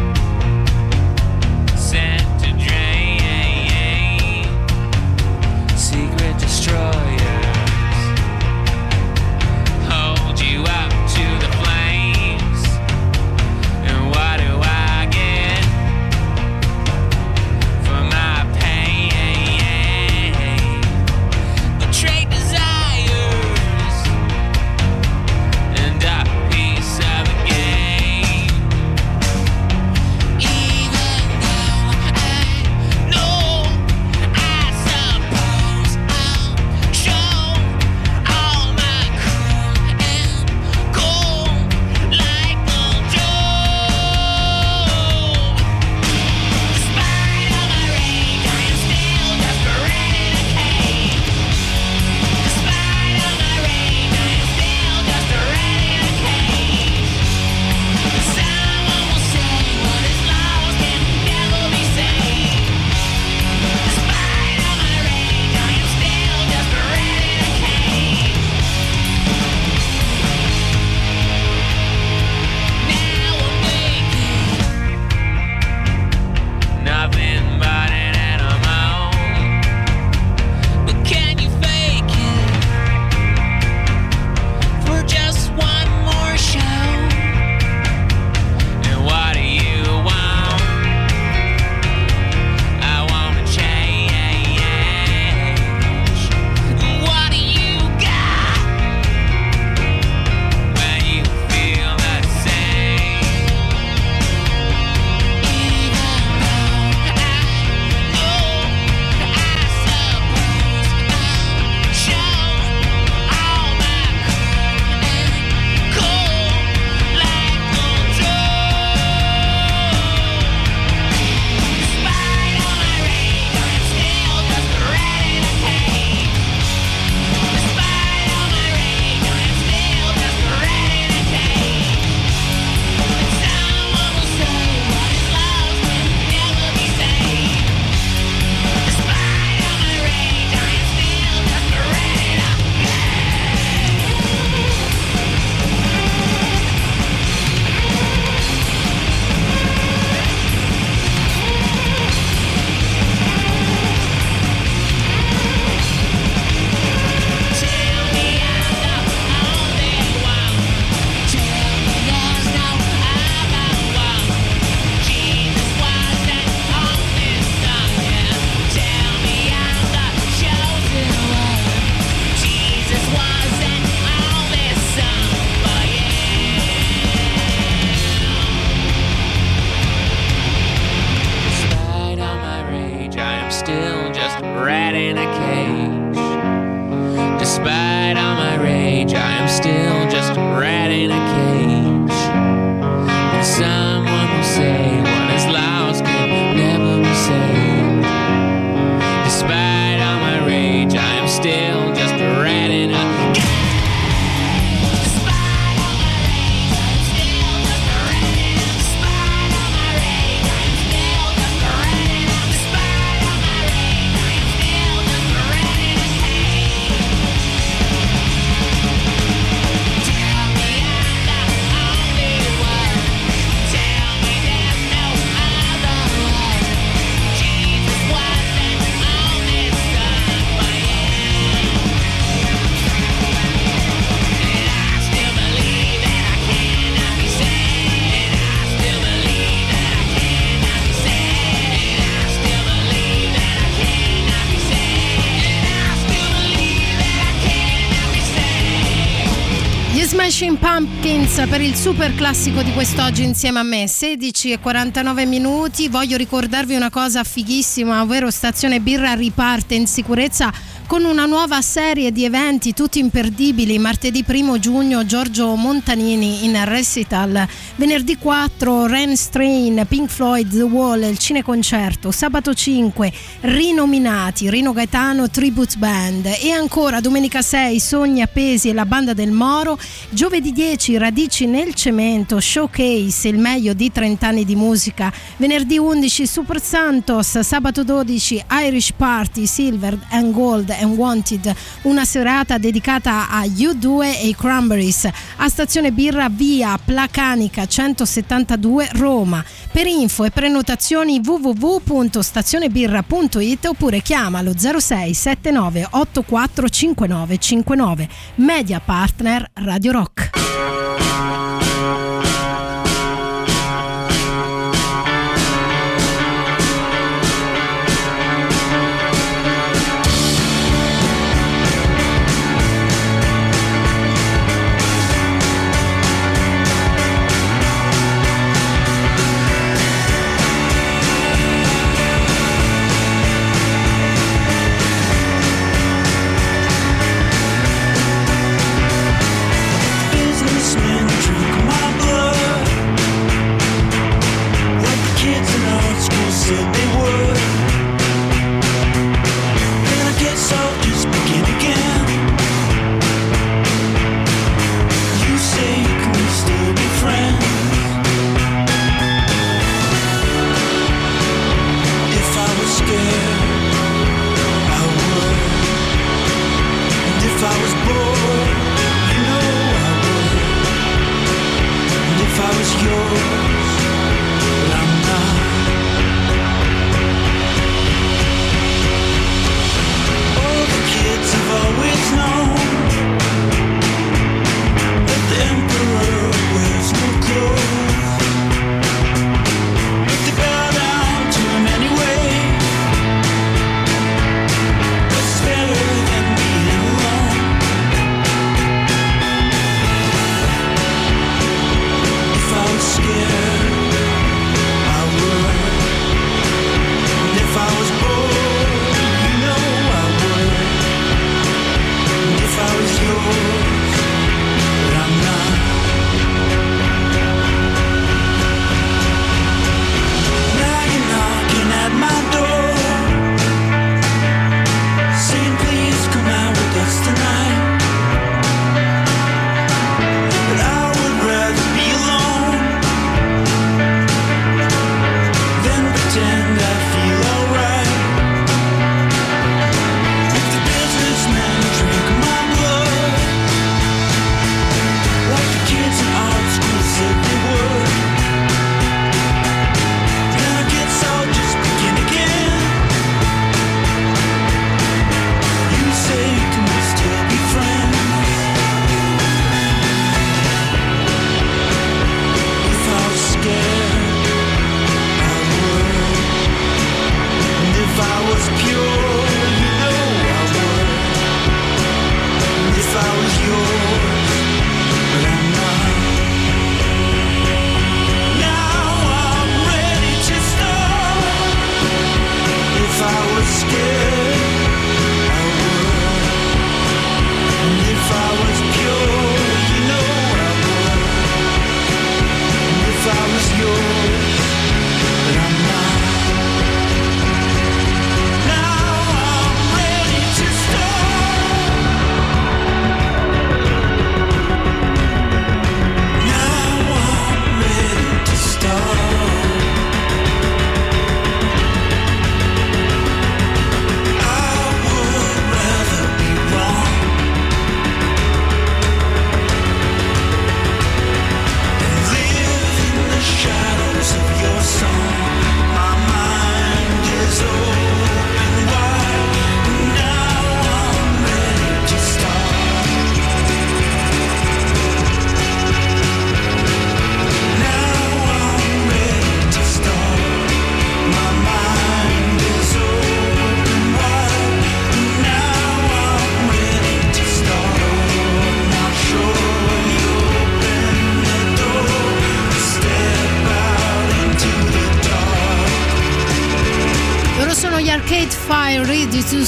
Per 251.37 251.61
il 251.61 251.75
super 251.77 252.15
classico 252.15 252.63
di 252.63 252.73
quest'oggi 252.73 253.23
insieme 253.23 253.59
a 253.59 253.63
me. 253.63 253.87
16 253.87 254.53
e 254.53 254.59
49 254.59 255.27
minuti. 255.27 255.89
Voglio 255.89 256.17
ricordarvi 256.17 256.75
una 256.75 256.91
cosa 256.91 257.23
fighissima 257.25 258.03
ovvero 258.03 258.31
Stazione 258.31 258.81
Birra 258.81 259.13
riparte 259.15 259.75
in 259.75 259.87
sicurezza 259.87 260.53
con 260.87 261.05
una 261.05 261.27
nuova 261.27 261.61
serie 261.63 262.13
di 262.13 262.25
eventi 262.25 262.73
tutti 262.73 263.01
imperdibili. 263.01 263.79
Martedì 263.79 264.25
1 264.27 264.59
giugno 264.59 265.05
Giorgio 265.05 265.55
Montanini 265.57 266.45
in 266.45 266.63
recital, 266.65 267.47
venerdì 267.75 268.17
4 268.17 268.87
Ren 268.87 269.17
Strain, 269.17 269.85
Pink 269.89 270.09
Floyd, 270.09 270.49
The 270.49 270.63
Wall, 270.63 271.03
il 271.03 271.19
cineconcerto, 271.19 272.13
sabato 272.13 272.55
5 272.55 273.13
Rinominati, 273.41 274.49
Rino 274.49 274.73
Gaetano, 274.73 275.29
Tribute 275.29 275.77
Band. 275.77 276.27
E 276.41 276.51
ancora 276.51 277.01
domenica 277.01 277.43
6 277.43 277.81
Sogni 277.81 278.23
Appesi 278.23 278.69
e 278.69 278.73
la 278.73 278.87
banda 278.87 279.13
del 279.13 279.33
Moro, 279.33 279.79
giovedì 280.11 280.53
10 280.53 280.99
Radici 280.99 281.47
nel 281.47 281.75
cemento, 281.75 282.39
showcase, 282.39 283.29
il 283.29 283.39
meglio 283.39 283.73
di 283.73 283.91
30 283.91 284.27
anni 284.27 284.45
di 284.45 284.55
musica, 284.55 285.13
venerdì 285.37 285.79
11 285.79 286.27
Super 286.27 286.61
Santos, 286.63 287.41
sabato 287.41 287.83
12 287.83 288.45
Irish 288.63 288.93
Party, 288.97 289.47
Silver 289.47 289.99
and 290.11 290.33
Gold 290.33 290.75
and 290.81 290.97
Wanted, 290.97 291.55
una 291.83 292.05
serata 292.05 292.59
dedicata 292.59 293.29
a 293.29 293.45
U2 293.45 294.03
e 294.03 294.27
i 294.29 294.35
Cranberries 294.35 295.09
a 295.37 295.49
Stazione 295.49 295.93
Birra 295.93 296.29
via 296.29 296.77
Placanica 296.83 297.67
172 297.67 298.89
Roma. 298.93 299.45
Per 299.71 299.87
info 299.87 300.25
e 300.25 300.31
prenotazioni 300.31 301.21
www.stazionebirra.it 301.25 303.65
oppure 303.67 304.01
chiamalo 304.01 304.53
06 304.57 305.15
79 305.15 305.87
84 305.91 306.69
59 306.69 307.39
59. 307.39 308.09
Media 308.37 308.81
partner 308.81 309.51
Radio 309.55 309.93
Rock. 309.93 310.46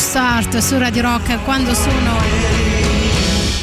Start 0.09 0.57
su 0.61 0.79
Radio 0.79 1.03
Rock 1.03 1.45
quando 1.45 1.75
sono 1.75 2.17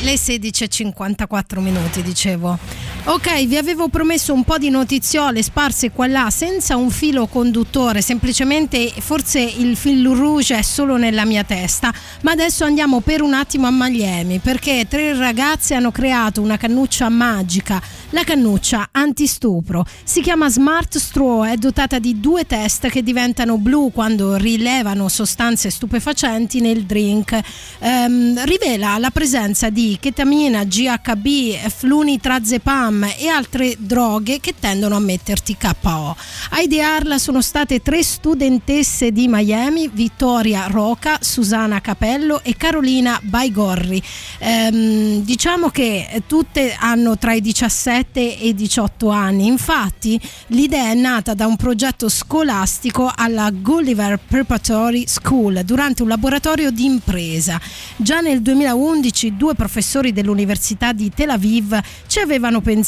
le 0.03 0.13
16.54 0.13 1.59
minuti, 1.59 2.03
dicevo. 2.03 2.59
Ok, 3.07 3.45
vi 3.45 3.55
avevo 3.55 3.87
promesso 3.87 4.33
un 4.33 4.43
po' 4.43 4.57
di 4.57 4.71
notiziole 4.71 5.43
sparse 5.43 5.91
qua 5.91 6.07
e 6.07 6.09
là 6.09 6.31
senza 6.31 6.75
un 6.75 6.89
filo 6.89 7.27
conduttore, 7.27 8.01
semplicemente 8.01 8.91
forse 8.97 9.41
il 9.41 9.77
fil 9.77 10.03
rouge 10.07 10.57
è 10.57 10.61
solo 10.63 10.97
nella 10.97 11.23
mia 11.23 11.43
testa, 11.43 11.93
ma 12.23 12.31
adesso 12.31 12.63
andiamo 12.63 13.01
per 13.01 13.21
un 13.21 13.35
attimo 13.35 13.67
a 13.67 13.71
Miami 13.71 14.39
perché 14.39 14.87
tre 14.89 15.15
ragazze 15.15 15.75
hanno 15.75 15.91
creato 15.91 16.41
una 16.41 16.57
cannuccia 16.57 17.07
magica, 17.09 17.79
la 18.09 18.23
cannuccia 18.23 18.89
antistupro. 18.91 19.85
Si 20.03 20.21
chiama 20.21 20.49
Smart 20.49 20.97
Straw, 20.97 21.43
è 21.43 21.57
dotata 21.57 21.99
di 21.99 22.19
due 22.19 22.47
test 22.47 22.87
che 22.87 23.03
diventano 23.03 23.59
blu 23.59 23.91
quando 23.93 24.35
rilevano 24.35 25.09
sostanze 25.09 25.69
stupefacenti 25.69 26.59
nel 26.59 26.85
drink. 26.85 27.39
Ehm, 27.79 28.43
rivela 28.45 28.97
la 28.97 29.11
presenza 29.11 29.69
di 29.69 29.95
ketamina, 30.01 30.63
GHB, 30.63 31.67
flunitrazepam 31.67 32.94
e 33.03 33.27
altre 33.27 33.75
droghe 33.77 34.39
che 34.39 34.53
tendono 34.59 34.95
a 34.95 34.99
metterti 34.99 35.57
KO. 35.57 36.15
A 36.51 36.59
idearla 36.59 37.17
sono 37.17 37.41
state 37.41 37.81
tre 37.81 38.03
studentesse 38.03 39.11
di 39.11 39.27
Miami, 39.27 39.89
Vittoria 39.91 40.67
Roca, 40.67 41.17
Susana 41.21 41.81
Capello 41.81 42.41
e 42.43 42.55
Carolina 42.55 43.19
Baigorri. 43.21 44.01
Ehm, 44.39 45.23
diciamo 45.23 45.69
che 45.69 46.23
tutte 46.27 46.75
hanno 46.77 47.17
tra 47.17 47.33
i 47.33 47.41
17 47.41 48.39
e 48.39 48.47
i 48.47 48.53
18 48.55 49.09
anni. 49.09 49.47
Infatti, 49.47 50.19
l'idea 50.47 50.91
è 50.91 50.93
nata 50.93 51.33
da 51.33 51.45
un 51.45 51.55
progetto 51.55 52.09
scolastico 52.09 53.11
alla 53.13 53.49
Gulliver 53.51 54.19
Preparatory 54.25 55.05
School 55.07 55.61
durante 55.63 56.01
un 56.01 56.09
laboratorio 56.09 56.71
di 56.71 56.85
impresa. 56.85 57.59
Già 57.95 58.19
nel 58.19 58.41
2011 58.41 59.35
due 59.35 59.55
professori 59.55 60.13
dell'Università 60.13 60.93
di 60.93 61.11
Tel 61.13 61.29
Aviv 61.29 61.79
ci 62.07 62.19
avevano 62.19 62.61
pensato, 62.61 62.83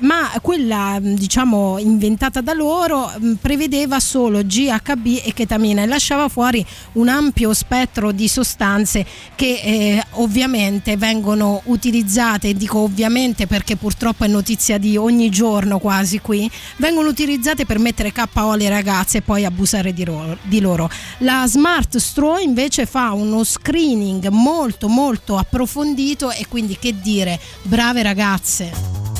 ma 0.00 0.30
quella 0.42 0.98
diciamo 1.00 1.78
inventata 1.78 2.40
da 2.40 2.52
loro 2.52 3.10
mh, 3.18 3.32
prevedeva 3.40 3.98
solo 4.00 4.42
GHB 4.42 5.22
e 5.24 5.32
ketamina 5.32 5.82
e 5.82 5.86
lasciava 5.86 6.28
fuori 6.28 6.64
un 6.92 7.08
ampio 7.08 7.54
spettro 7.54 8.12
di 8.12 8.28
sostanze 8.28 9.06
che 9.34 9.60
eh, 9.62 10.04
ovviamente 10.12 10.96
vengono 10.96 11.62
utilizzate, 11.64 12.54
dico 12.54 12.78
ovviamente 12.80 13.46
perché 13.46 13.76
purtroppo 13.76 14.24
è 14.24 14.28
notizia 14.28 14.78
di 14.78 14.96
ogni 14.96 15.30
giorno 15.30 15.78
quasi 15.78 16.20
qui, 16.20 16.50
vengono 16.76 17.08
utilizzate 17.08 17.64
per 17.64 17.78
mettere 17.78 18.12
KO 18.12 18.50
alle 18.50 18.68
ragazze 18.68 19.18
e 19.18 19.22
poi 19.22 19.44
abusare 19.44 19.92
di 19.92 20.04
loro. 20.04 20.36
di 20.42 20.60
loro. 20.60 20.90
La 21.18 21.44
Smart 21.46 21.96
Straw 21.96 22.38
invece 22.38 22.86
fa 22.86 23.12
uno 23.12 23.44
screening 23.44 24.28
molto 24.28 24.88
molto 24.88 25.36
approfondito 25.36 26.30
e 26.30 26.46
quindi 26.48 26.76
che 26.78 26.94
dire, 27.00 27.38
brave 27.62 28.02
ragazze. 28.02 29.13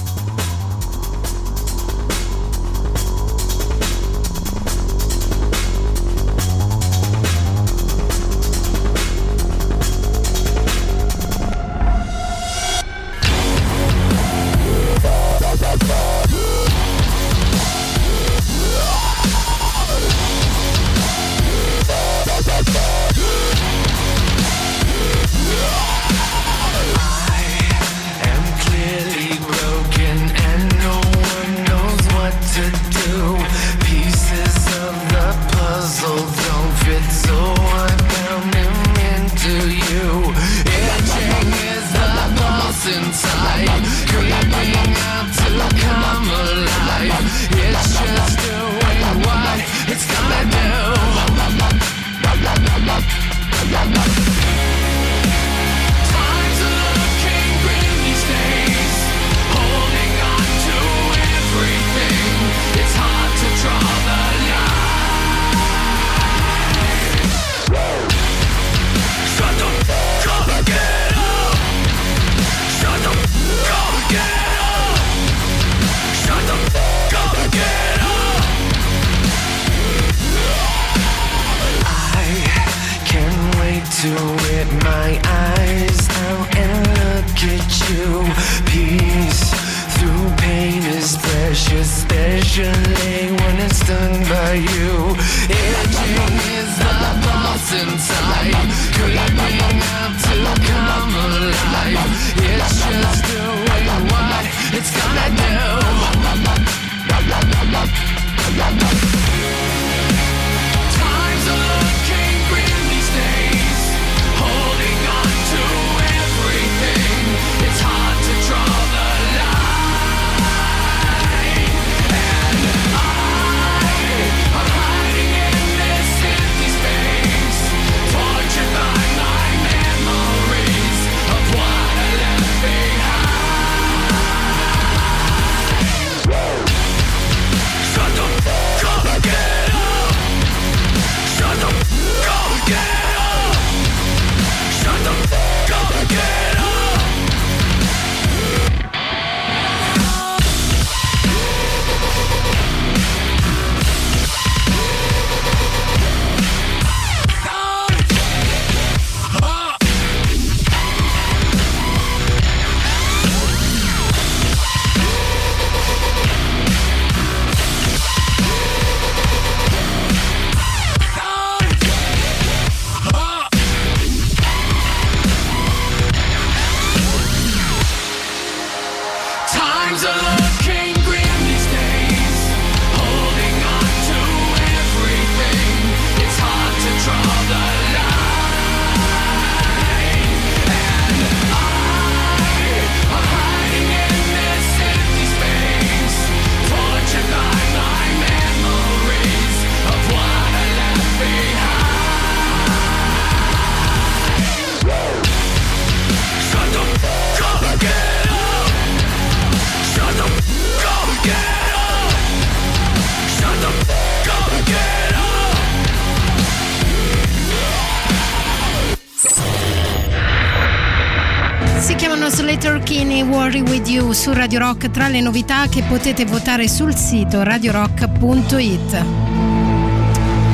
You 223.95 224.11
su 224.11 224.33
Radio 224.33 224.59
Rock 224.59 224.91
tra 224.91 225.07
le 225.07 225.21
novità 225.21 225.69
che 225.69 225.85
potete 225.85 226.25
votare 226.25 226.67
sul 226.67 226.97
sito 226.97 227.45
radiorock.it. 227.45 229.05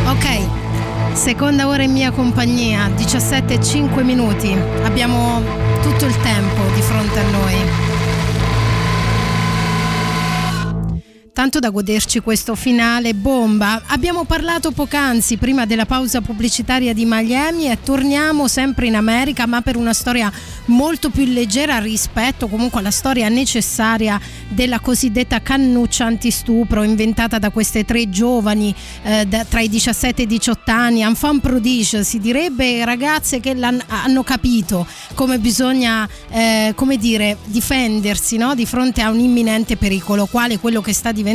Ok, 0.04 1.14
seconda 1.14 1.66
ora 1.66 1.82
in 1.82 1.92
mia 1.92 2.10
compagnia, 2.10 2.90
17 2.94 3.54
e 3.54 3.62
5 3.62 4.02
minuti. 4.02 4.52
Abbiamo 4.82 5.40
tutto 5.80 6.04
il 6.04 6.14
tempo 6.20 6.60
di 6.74 6.82
fronte 6.82 7.18
a 7.18 7.30
noi. 7.30 7.89
Tanto 11.40 11.58
da 11.58 11.70
goderci 11.70 12.20
questo 12.20 12.54
finale 12.54 13.14
bomba. 13.14 13.84
Abbiamo 13.86 14.24
parlato 14.24 14.72
poc'anzi 14.72 15.38
prima 15.38 15.64
della 15.64 15.86
pausa 15.86 16.20
pubblicitaria 16.20 16.92
di 16.92 17.06
Miami 17.06 17.70
e 17.70 17.78
torniamo 17.82 18.46
sempre 18.46 18.88
in 18.88 18.94
America, 18.94 19.46
ma 19.46 19.62
per 19.62 19.76
una 19.76 19.94
storia 19.94 20.30
molto 20.66 21.08
più 21.08 21.24
leggera 21.24 21.78
rispetto 21.78 22.46
comunque 22.46 22.80
alla 22.80 22.90
storia 22.90 23.30
necessaria 23.30 24.20
della 24.48 24.80
cosiddetta 24.80 25.40
cannuccia 25.40 26.04
antistupro 26.04 26.82
inventata 26.82 27.38
da 27.38 27.48
queste 27.48 27.86
tre 27.86 28.10
giovani 28.10 28.74
eh, 29.02 29.24
da- 29.24 29.46
tra 29.46 29.60
i 29.60 29.70
17 29.70 30.20
e 30.20 30.24
i 30.26 30.28
18 30.28 30.70
anni, 30.70 31.00
enfant 31.00 31.40
prodige, 31.40 32.04
si 32.04 32.18
direbbe 32.18 32.84
ragazze 32.84 33.40
che 33.40 33.56
hanno 33.58 34.22
capito 34.24 34.86
come 35.14 35.38
bisogna, 35.38 36.06
eh, 36.28 36.74
come 36.76 36.98
dire, 36.98 37.38
difendersi 37.46 38.36
no? 38.36 38.54
di 38.54 38.66
fronte 38.66 39.00
a 39.00 39.08
un 39.08 39.20
imminente 39.20 39.78
pericolo, 39.78 40.26
quale 40.26 40.58
quello 40.58 40.82
che 40.82 40.92
sta 40.92 41.10
diventando 41.12 41.28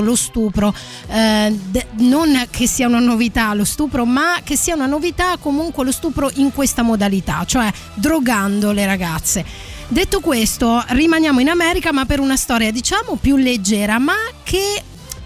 lo 0.00 0.16
stupro. 0.16 0.74
Eh, 1.08 1.58
de- 1.70 1.86
non 1.98 2.46
che 2.50 2.66
sia 2.66 2.86
una 2.86 2.98
novità 2.98 3.52
lo 3.54 3.64
stupro, 3.64 4.04
ma 4.04 4.40
che 4.42 4.56
sia 4.56 4.74
una 4.74 4.86
novità 4.86 5.36
comunque 5.38 5.84
lo 5.84 5.92
stupro 5.92 6.30
in 6.34 6.52
questa 6.52 6.82
modalità, 6.82 7.44
cioè 7.46 7.72
drogando 7.94 8.72
le 8.72 8.86
ragazze. 8.86 9.44
Detto 9.88 10.20
questo, 10.20 10.82
rimaniamo 10.88 11.40
in 11.40 11.50
America, 11.50 11.92
ma 11.92 12.06
per 12.06 12.18
una 12.18 12.36
storia 12.36 12.70
diciamo 12.70 13.18
più 13.20 13.36
leggera, 13.36 13.98
ma 13.98 14.14
che 14.42 14.82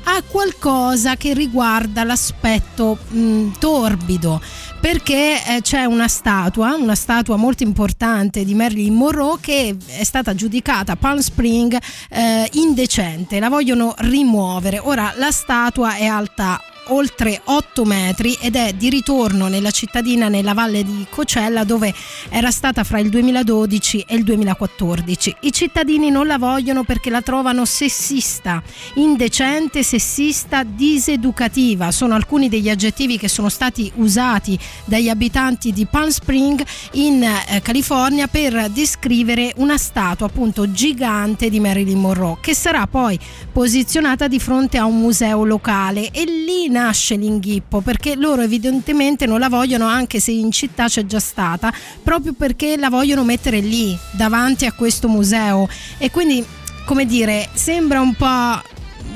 ha 0.09 0.23
qualcosa 0.23 1.17
che 1.17 1.35
riguarda 1.35 2.05
l'aspetto 2.05 2.99
mh, 3.09 3.59
torbido 3.59 4.41
perché 4.81 5.43
eh, 5.45 5.61
c'è 5.63 5.85
una 5.85 6.07
statua, 6.07 6.77
una 6.77 6.95
statua 6.95 7.37
molto 7.37 7.65
importante 7.65 8.45
di 8.45 8.55
Marilyn 8.55 8.95
Monroe 8.95 9.39
che 9.41 9.77
è 9.87 10.05
stata 10.05 10.35
giudicata 10.35 10.93
a 10.93 10.97
Palm 10.97 11.19
Spring 11.19 11.77
eh, 12.09 12.49
indecente, 12.53 13.41
la 13.41 13.49
vogliono 13.49 13.95
rimuovere. 13.99 14.79
Ora 14.79 15.13
la 15.17 15.33
statua 15.33 15.97
è 15.97 16.05
alta 16.05 16.61
oltre 16.89 17.41
8 17.43 17.85
metri 17.85 18.37
ed 18.41 18.57
è 18.57 18.73
di 18.73 18.91
ritorno 18.91 19.49
nella 19.49 19.71
cittadina 19.71 20.29
nella 20.29 20.53
valle 20.53 20.85
di 20.85 21.07
Cocella 21.09 21.65
dove 21.65 21.93
era 22.29 22.51
stata 22.51 22.85
fra 22.85 22.99
il 22.99 23.09
2012 23.09 24.05
e 24.07 24.15
il 24.17 24.25
2014. 24.25 25.37
I 25.41 25.53
cittadini 25.53 26.11
non 26.11 26.27
la 26.27 26.39
vogliono 26.39 26.85
perché 26.85 27.11
la 27.11 27.23
trovano 27.23 27.65
sessista, 27.65 28.63
indecente, 28.95 29.83
sessista, 29.83 30.63
diseducativa. 30.63 31.91
Sono 31.91 32.15
alcuni 32.15 32.49
degli 32.49 32.69
aggettivi 32.69 33.19
che 33.19 33.29
sono 33.29 33.49
stati 33.49 33.91
usati 33.97 34.59
dagli 34.85 35.09
abitanti 35.09 35.73
di 35.73 35.87
Palm 35.87 36.09
Spring 36.09 36.65
in 36.93 37.23
eh, 37.23 37.61
California 37.63 38.27
per 38.27 38.71
descrivere 38.71 39.53
una 39.57 39.79
statua 39.79 40.27
appunto 40.27 40.71
gigante 40.71 41.49
di 41.49 41.61
Marilyn 41.61 41.99
Monroe 41.99 42.39
che 42.41 42.55
sarà 42.55 42.87
poi 42.87 43.19
posizionata 43.53 44.29
di 44.29 44.39
fronte 44.39 44.79
a 44.79 44.85
un 44.85 45.01
museo 45.01 45.45
locale 45.45 46.11
e 46.11 46.25
lì 46.25 46.69
nasce 46.77 47.17
l'inghippo 47.17 47.81
perché 47.81 48.17
loro 48.17 48.43
evidentemente 48.43 49.25
non 49.25 49.39
la 49.39 49.49
vogliono 49.49 49.87
anche 49.87 50.21
se 50.21 50.31
in 50.31 50.51
città 50.51 50.89
c'è 50.89 51.07
già 51.07 51.21
stata 51.21 51.73
proprio 52.03 52.35
perché 52.35 52.77
la 52.77 52.91
vogliono 52.91 53.25
mettere 53.25 53.61
lì 53.61 53.97
davanti 54.13 54.67
a 54.67 54.73
questo 54.73 55.09
museo. 55.09 55.67
E 55.97 56.11
quindi 56.11 56.45
come 56.85 57.07
dire 57.07 57.49
sembra 57.55 58.03
un 58.03 58.15
po' 58.15 58.63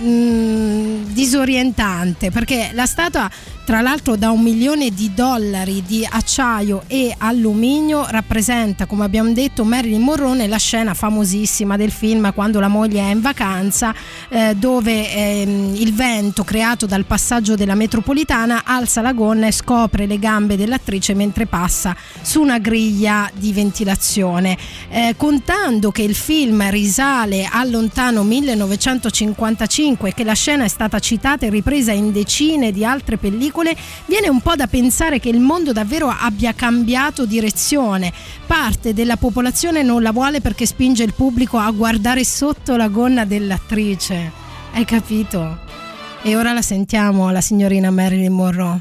mm, 0.02 1.04
disorientante 1.12 2.30
perché 2.30 2.70
la 2.72 2.86
statua 2.86 3.30
tra 3.70 3.82
l'altro 3.82 4.16
da 4.16 4.32
un 4.32 4.42
milione 4.42 4.90
di 4.90 5.14
dollari 5.14 5.84
di 5.86 6.04
acciaio 6.04 6.82
e 6.88 7.14
alluminio 7.16 8.04
rappresenta 8.08 8.84
come 8.84 9.04
abbiamo 9.04 9.32
detto 9.32 9.62
Marilyn 9.62 10.02
Monroe 10.02 10.34
nella 10.34 10.56
scena 10.56 10.92
famosissima 10.92 11.76
del 11.76 11.92
film 11.92 12.32
quando 12.34 12.58
la 12.58 12.66
moglie 12.66 12.98
è 13.00 13.12
in 13.12 13.20
vacanza 13.20 13.94
eh, 14.28 14.56
dove 14.56 15.12
ehm, 15.12 15.76
il 15.76 15.94
vento 15.94 16.42
creato 16.42 16.86
dal 16.86 17.04
passaggio 17.04 17.54
della 17.54 17.76
metropolitana 17.76 18.62
alza 18.64 19.02
la 19.02 19.12
gonna 19.12 19.46
e 19.46 19.52
scopre 19.52 20.06
le 20.06 20.18
gambe 20.18 20.56
dell'attrice 20.56 21.14
mentre 21.14 21.46
passa 21.46 21.94
su 22.22 22.40
una 22.40 22.58
griglia 22.58 23.30
di 23.32 23.52
ventilazione. 23.52 24.58
Eh, 24.88 25.14
contando 25.16 25.92
che 25.92 26.02
il 26.02 26.16
film 26.16 26.68
risale 26.70 27.48
al 27.48 27.70
lontano 27.70 28.24
1955 28.24 30.08
e 30.08 30.14
che 30.14 30.24
la 30.24 30.34
scena 30.34 30.64
è 30.64 30.68
stata 30.68 30.98
citata 30.98 31.46
e 31.46 31.50
ripresa 31.50 31.92
in 31.92 32.10
decine 32.10 32.72
di 32.72 32.84
altre 32.84 33.16
pellicole 33.16 33.58
viene 34.06 34.28
un 34.28 34.40
po' 34.40 34.56
da 34.56 34.66
pensare 34.66 35.18
che 35.18 35.28
il 35.28 35.40
mondo 35.40 35.72
davvero 35.72 36.08
abbia 36.08 36.54
cambiato 36.54 37.26
direzione. 37.26 38.12
Parte 38.46 38.92
della 38.94 39.16
popolazione 39.16 39.82
non 39.82 40.02
la 40.02 40.12
vuole 40.12 40.40
perché 40.40 40.66
spinge 40.66 41.02
il 41.02 41.14
pubblico 41.14 41.58
a 41.58 41.70
guardare 41.70 42.24
sotto 42.24 42.76
la 42.76 42.88
gonna 42.88 43.24
dell'attrice. 43.24 44.30
Hai 44.72 44.84
capito? 44.84 45.58
E 46.22 46.36
ora 46.36 46.52
la 46.52 46.62
sentiamo, 46.62 47.30
la 47.30 47.40
signorina 47.40 47.90
Marilyn 47.90 48.32
Monroe. 48.32 48.80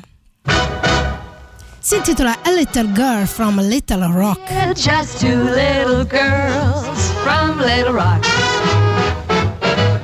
Si 1.81 1.95
intitola 1.95 2.41
A 2.43 2.51
Little 2.51 2.91
Girl 2.91 3.25
from 3.25 3.59
Little 3.61 4.11
Rock. 4.11 4.39
Just 4.73 5.19
two 5.19 5.43
little 5.43 6.05
girls 6.05 7.11
from 7.23 7.57
Little 7.57 7.93
Rock. 7.93 8.25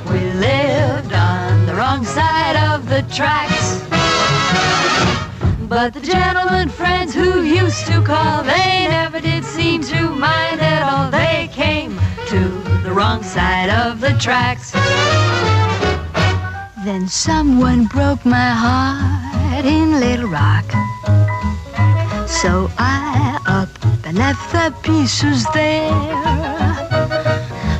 We 0.09 0.21
lived 0.34 1.13
on 1.13 1.65
the 1.65 1.73
wrong 1.73 2.05
side 2.05 2.55
of 2.55 2.88
the 2.88 3.03
tracks. 3.13 3.54
But 5.68 5.95
the 5.95 6.01
gentlemen 6.01 6.70
friends 6.70 7.16
who 7.16 7.41
used 7.41 7.88
to 7.88 7.99
call, 8.03 8.43
they 8.43 8.88
never 8.88 9.20
did 9.20 9.43
seem 9.43 9.82
to 9.84 10.09
mind 10.11 10.61
at 10.61 10.84
all. 10.84 11.09
They 11.09 11.49
came 11.51 11.99
to 12.28 12.39
the 12.84 12.91
wrong 12.93 13.24
side 13.24 13.72
of 13.72 13.99
the 13.99 14.13
tracks. 14.20 14.72
Then 16.86 17.07
someone 17.07 17.86
broke 17.86 18.24
my 18.26 18.51
heart 18.51 19.66
in 19.66 19.99
Little 19.99 20.30
Rock. 20.30 20.66
So 22.28 22.70
I 22.78 23.39
up 23.47 23.70
and 24.05 24.20
left 24.20 24.51
the 24.51 24.72
pieces 24.84 25.47
there. 25.53 25.89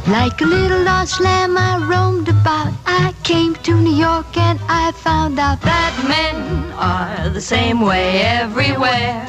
Like 0.08 0.42
a 0.42 0.46
little 0.46 0.82
lost 0.82 1.22
lamb, 1.22 1.56
I 1.56 1.86
roamed 1.88 2.30
about. 2.30 2.85
I 2.98 3.14
came 3.24 3.56
to 3.56 3.74
New 3.76 3.94
York 3.94 4.38
and 4.38 4.58
I 4.70 4.92
found 4.94 5.38
out 5.38 5.60
that 5.62 5.94
men 6.08 6.72
are 6.74 7.30
the 7.30 7.42
same 7.42 7.82
way 7.82 8.22
everywhere. 8.22 9.26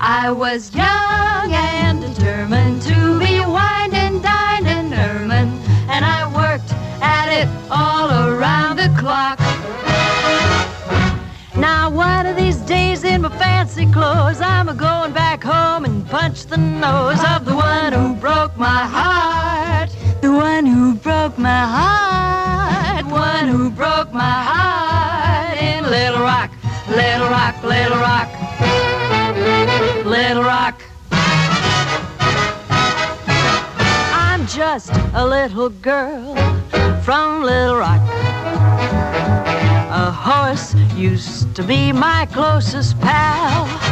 I 0.00 0.30
was 0.30 0.74
young 0.74 1.48
and 1.52 2.02
determined 2.02 2.82
to 2.82 3.18
be 3.18 3.40
wined 3.40 3.94
and 3.94 4.22
dined 4.22 4.68
and 4.68 4.92
ermine, 4.92 5.52
and 5.88 6.04
I 6.04 6.20
worked 6.42 6.72
at 7.00 7.28
it 7.40 7.48
all 7.70 8.08
around 8.28 8.76
the 8.76 8.90
clock. 9.00 9.38
Now 11.56 11.88
one 11.88 12.26
of 12.26 12.36
these 12.36 12.58
days 12.58 13.02
in 13.02 13.22
my 13.22 13.30
fancy 13.38 13.86
clothes, 13.90 14.42
I'm 14.42 14.68
a 14.68 14.74
going 14.74 15.12
back 15.14 15.42
home 15.42 15.86
and 15.86 16.06
punch 16.06 16.44
the 16.46 16.58
nose 16.58 17.22
of 17.34 17.46
the 17.46 17.56
one 17.56 17.92
who 17.94 18.14
broke 18.14 18.56
my 18.58 18.84
heart. 18.94 19.47
My 21.58 21.66
heart. 21.66 23.04
One 23.06 23.48
who 23.48 23.68
broke 23.70 24.12
my 24.12 24.36
heart 24.50 25.60
in 25.60 25.82
Little 25.90 26.20
Rock, 26.20 26.50
Little 26.88 27.28
Rock, 27.28 27.56
Little 27.64 27.98
Rock, 27.98 28.28
Little 30.06 30.44
Rock. 30.44 30.80
I'm 34.24 34.46
just 34.46 34.92
a 35.14 35.26
little 35.26 35.70
girl 35.70 36.36
from 37.02 37.42
Little 37.42 37.76
Rock. 37.76 38.02
A 39.90 40.12
horse 40.12 40.76
used 40.94 41.56
to 41.56 41.64
be 41.64 41.92
my 41.92 42.26
closest 42.26 43.00
pal. 43.00 43.87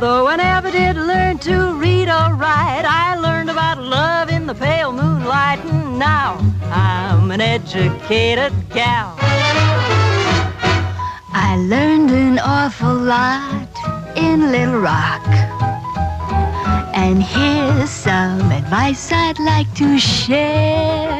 Though 0.00 0.28
I 0.28 0.36
never 0.36 0.70
did 0.70 0.94
learn 0.94 1.38
to 1.38 1.72
read 1.74 2.08
or 2.08 2.34
write, 2.34 2.84
I 2.84 3.16
learned 3.16 3.50
about 3.50 3.82
love 3.82 4.30
in 4.30 4.46
the 4.46 4.54
pale 4.54 4.92
moonlight, 4.92 5.58
and 5.64 5.98
now 5.98 6.38
I'm 6.70 7.32
an 7.32 7.40
educated 7.40 8.52
gal. 8.72 9.16
I 11.32 11.56
learned 11.68 12.10
an 12.10 12.38
awful 12.38 12.94
lot 12.94 13.68
in 14.16 14.52
Little 14.52 14.78
Rock. 14.78 15.26
And 16.94 17.20
here's 17.20 17.90
some 17.90 18.52
advice 18.52 19.10
I'd 19.10 19.40
like 19.40 19.74
to 19.74 19.98
share. 19.98 21.10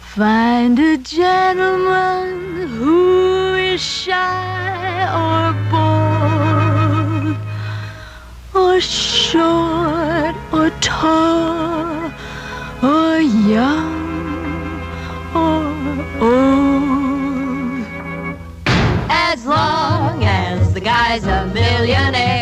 Find 0.00 0.76
a 0.80 0.96
gentleman 0.98 2.66
who 2.66 3.54
is 3.54 3.80
shy 3.80 5.06
or 5.14 5.52
bold. 5.70 6.05
Short 8.80 10.34
or 10.52 10.70
tall 10.80 12.10
or 12.82 13.20
young 13.20 14.80
or 15.34 15.62
old. 16.20 17.84
As 19.08 19.44
long 19.46 20.24
as 20.24 20.72
the 20.74 20.80
guy's 20.80 21.24
a 21.24 21.46
millionaire. 21.54 22.35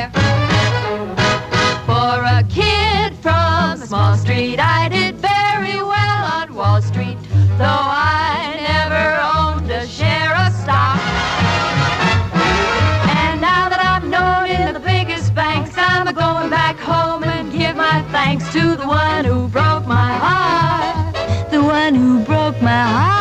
啊。 22.75 23.14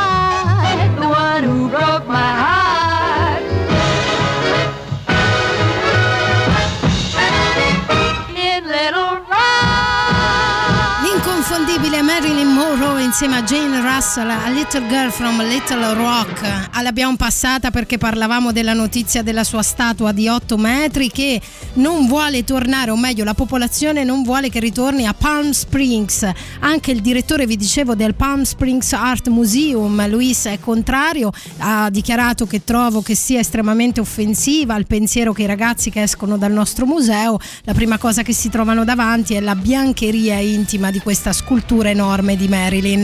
Insieme 13.13 13.37
a 13.37 13.43
Jane 13.43 13.79
Russell, 13.79 14.27
A 14.27 14.49
Little 14.49 14.87
Girl 14.87 15.11
from 15.11 15.39
Little 15.47 15.93
Rock. 15.93 16.41
Ah, 16.71 16.81
L'abbiamo 16.81 17.15
passata 17.15 17.69
perché 17.69 17.99
parlavamo 17.99 18.51
della 18.51 18.73
notizia 18.73 19.21
della 19.21 19.43
sua 19.43 19.61
statua 19.61 20.11
di 20.11 20.27
8 20.27 20.57
metri 20.57 21.11
che 21.11 21.39
non 21.73 22.07
vuole 22.07 22.43
tornare, 22.43 22.89
o 22.89 22.97
meglio 22.97 23.23
la 23.23 23.35
popolazione 23.35 24.03
non 24.03 24.23
vuole 24.23 24.49
che 24.49 24.59
ritorni 24.59 25.05
a 25.05 25.13
Palm 25.13 25.51
Springs. 25.51 26.27
Anche 26.61 26.89
il 26.89 27.01
direttore, 27.01 27.45
vi 27.45 27.55
dicevo, 27.55 27.93
del 27.93 28.15
Palm 28.15 28.41
Springs 28.41 28.91
Art 28.93 29.27
Museum, 29.27 30.09
Luis 30.09 30.45
è 30.45 30.57
contrario, 30.59 31.31
ha 31.59 31.91
dichiarato 31.91 32.47
che 32.47 32.63
trovo 32.63 33.03
che 33.03 33.13
sia 33.13 33.39
estremamente 33.39 33.99
offensiva 33.99 34.73
al 34.73 34.87
pensiero 34.87 35.33
che 35.33 35.43
i 35.43 35.47
ragazzi 35.47 35.91
che 35.91 36.01
escono 36.01 36.35
dal 36.35 36.51
nostro 36.51 36.87
museo, 36.87 37.37
la 37.61 37.73
prima 37.73 37.99
cosa 37.99 38.23
che 38.23 38.33
si 38.33 38.49
trovano 38.49 38.83
davanti 38.83 39.35
è 39.35 39.39
la 39.39 39.55
biancheria 39.55 40.39
intima 40.39 40.89
di 40.89 40.97
questa 40.99 41.31
scultura 41.31 41.91
enorme 41.91 42.35
di 42.35 42.47
Marilyn. 42.47 43.02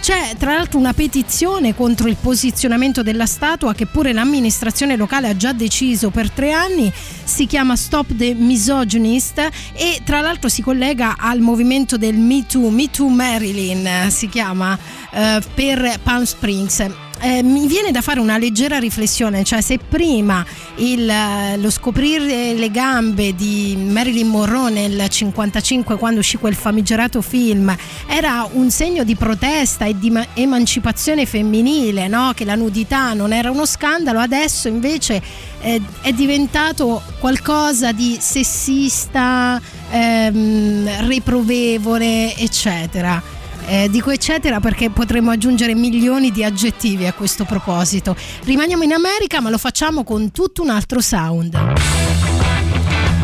C'è 0.00 0.34
tra 0.38 0.54
l'altro 0.54 0.78
una 0.78 0.92
petizione 0.92 1.74
contro 1.74 2.08
il 2.08 2.16
posizionamento 2.20 3.02
della 3.02 3.26
statua 3.26 3.74
che 3.74 3.86
pure 3.86 4.12
l'amministrazione 4.12 4.96
locale 4.96 5.28
ha 5.28 5.36
già 5.36 5.52
deciso 5.52 6.10
per 6.10 6.30
tre 6.30 6.52
anni, 6.52 6.92
si 7.24 7.46
chiama 7.46 7.76
Stop 7.76 8.14
the 8.16 8.34
Misogynist 8.34 9.38
e 9.74 10.00
tra 10.04 10.20
l'altro 10.20 10.48
si 10.48 10.62
collega 10.62 11.16
al 11.18 11.40
movimento 11.40 11.96
del 11.96 12.16
Me 12.16 12.46
Too, 12.46 12.70
Me 12.70 12.90
Too 12.90 13.08
Marilyn 13.08 13.86
eh, 13.86 14.10
si 14.10 14.28
chiama 14.28 14.78
eh, 15.10 15.40
per 15.54 15.98
Palm 16.02 16.24
Springs. 16.24 17.05
Eh, 17.18 17.42
mi 17.42 17.66
viene 17.66 17.92
da 17.92 18.02
fare 18.02 18.20
una 18.20 18.36
leggera 18.36 18.78
riflessione, 18.78 19.42
cioè 19.42 19.62
se 19.62 19.78
prima 19.78 20.44
il, 20.76 21.08
eh, 21.08 21.56
lo 21.56 21.70
scoprire 21.70 22.52
le 22.52 22.70
gambe 22.70 23.34
di 23.34 23.74
Marilyn 23.74 24.28
Monroe 24.28 24.70
nel 24.70 25.08
55 25.08 25.96
quando 25.96 26.20
uscì 26.20 26.36
quel 26.36 26.54
famigerato 26.54 27.22
film 27.22 27.74
era 28.06 28.46
un 28.52 28.70
segno 28.70 29.02
di 29.02 29.16
protesta 29.16 29.86
e 29.86 29.98
di 29.98 30.10
ma- 30.10 30.26
emancipazione 30.34 31.24
femminile, 31.24 32.06
no? 32.06 32.32
che 32.34 32.44
la 32.44 32.54
nudità 32.54 33.14
non 33.14 33.32
era 33.32 33.50
uno 33.50 33.64
scandalo, 33.64 34.18
adesso 34.20 34.68
invece 34.68 35.22
eh, 35.62 35.80
è 36.02 36.12
diventato 36.12 37.02
qualcosa 37.18 37.92
di 37.92 38.18
sessista, 38.20 39.60
ehm, 39.90 41.06
riprovevole, 41.08 42.36
eccetera. 42.36 43.35
Eh, 43.68 43.88
dico 43.90 44.10
eccetera 44.10 44.60
perché 44.60 44.90
potremmo 44.90 45.32
aggiungere 45.32 45.74
milioni 45.74 46.30
di 46.30 46.44
aggettivi 46.44 47.06
a 47.06 47.12
questo 47.12 47.44
proposito. 47.44 48.16
Rimaniamo 48.44 48.84
in 48.84 48.92
America 48.92 49.40
ma 49.40 49.50
lo 49.50 49.58
facciamo 49.58 50.04
con 50.04 50.30
tutto 50.30 50.62
un 50.62 50.70
altro 50.70 51.00
sound. 51.00 51.58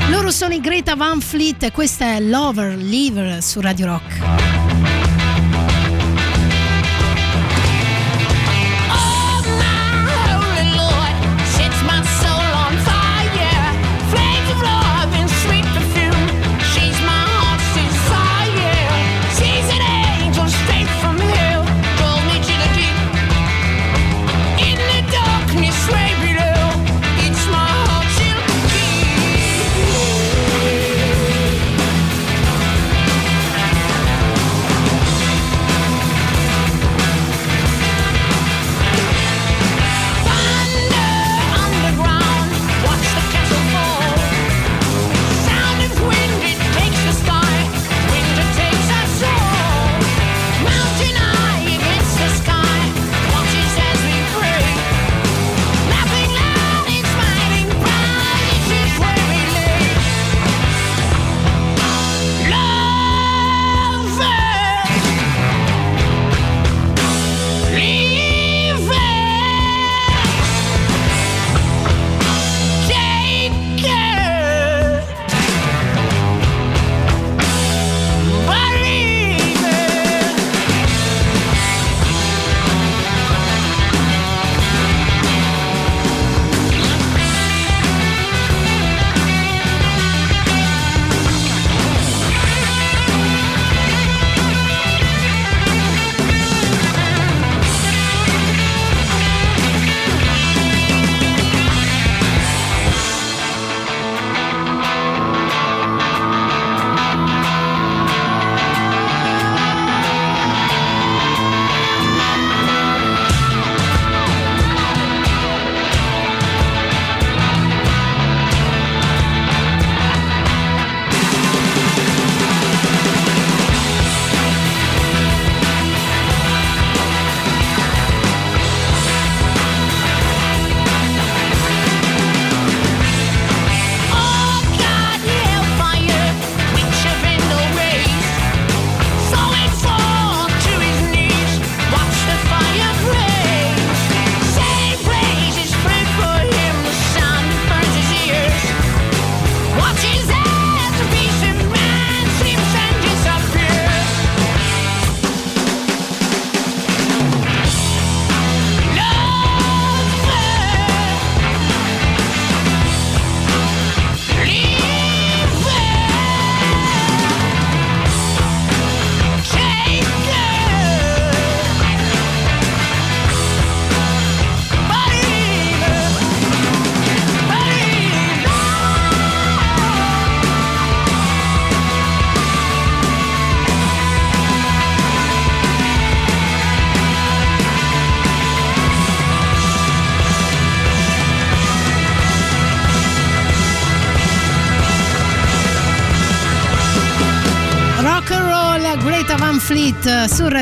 Loro 0.08 0.30
sono 0.30 0.52
i 0.52 0.60
Greta 0.60 0.94
Van 0.96 1.20
Fleet 1.20 1.62
e 1.62 1.70
questa 1.70 2.16
è 2.16 2.20
Lover, 2.20 2.76
Lever 2.76 3.42
su 3.42 3.60
Radio 3.60 3.86
Rock. 3.86 4.61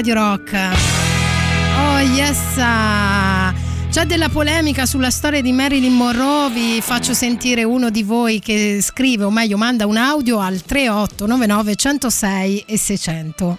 Radio 0.00 0.14
Rock. 0.14 0.54
Oh 1.76 1.98
yes! 1.98 2.54
C'è 3.90 4.06
della 4.06 4.30
polemica 4.30 4.86
sulla 4.86 5.10
storia 5.10 5.42
di 5.42 5.52
Marilyn 5.52 5.92
Monroe, 5.92 6.50
vi 6.50 6.80
faccio 6.80 7.12
sentire 7.12 7.64
uno 7.64 7.90
di 7.90 8.02
voi 8.02 8.38
che 8.38 8.78
scrive, 8.80 9.24
o 9.24 9.30
meglio 9.30 9.58
manda 9.58 9.84
un 9.84 9.98
audio 9.98 10.38
al 10.38 10.62
3899 10.62 11.74
106 11.74 12.64
e 12.66 12.78
600. 12.78 13.58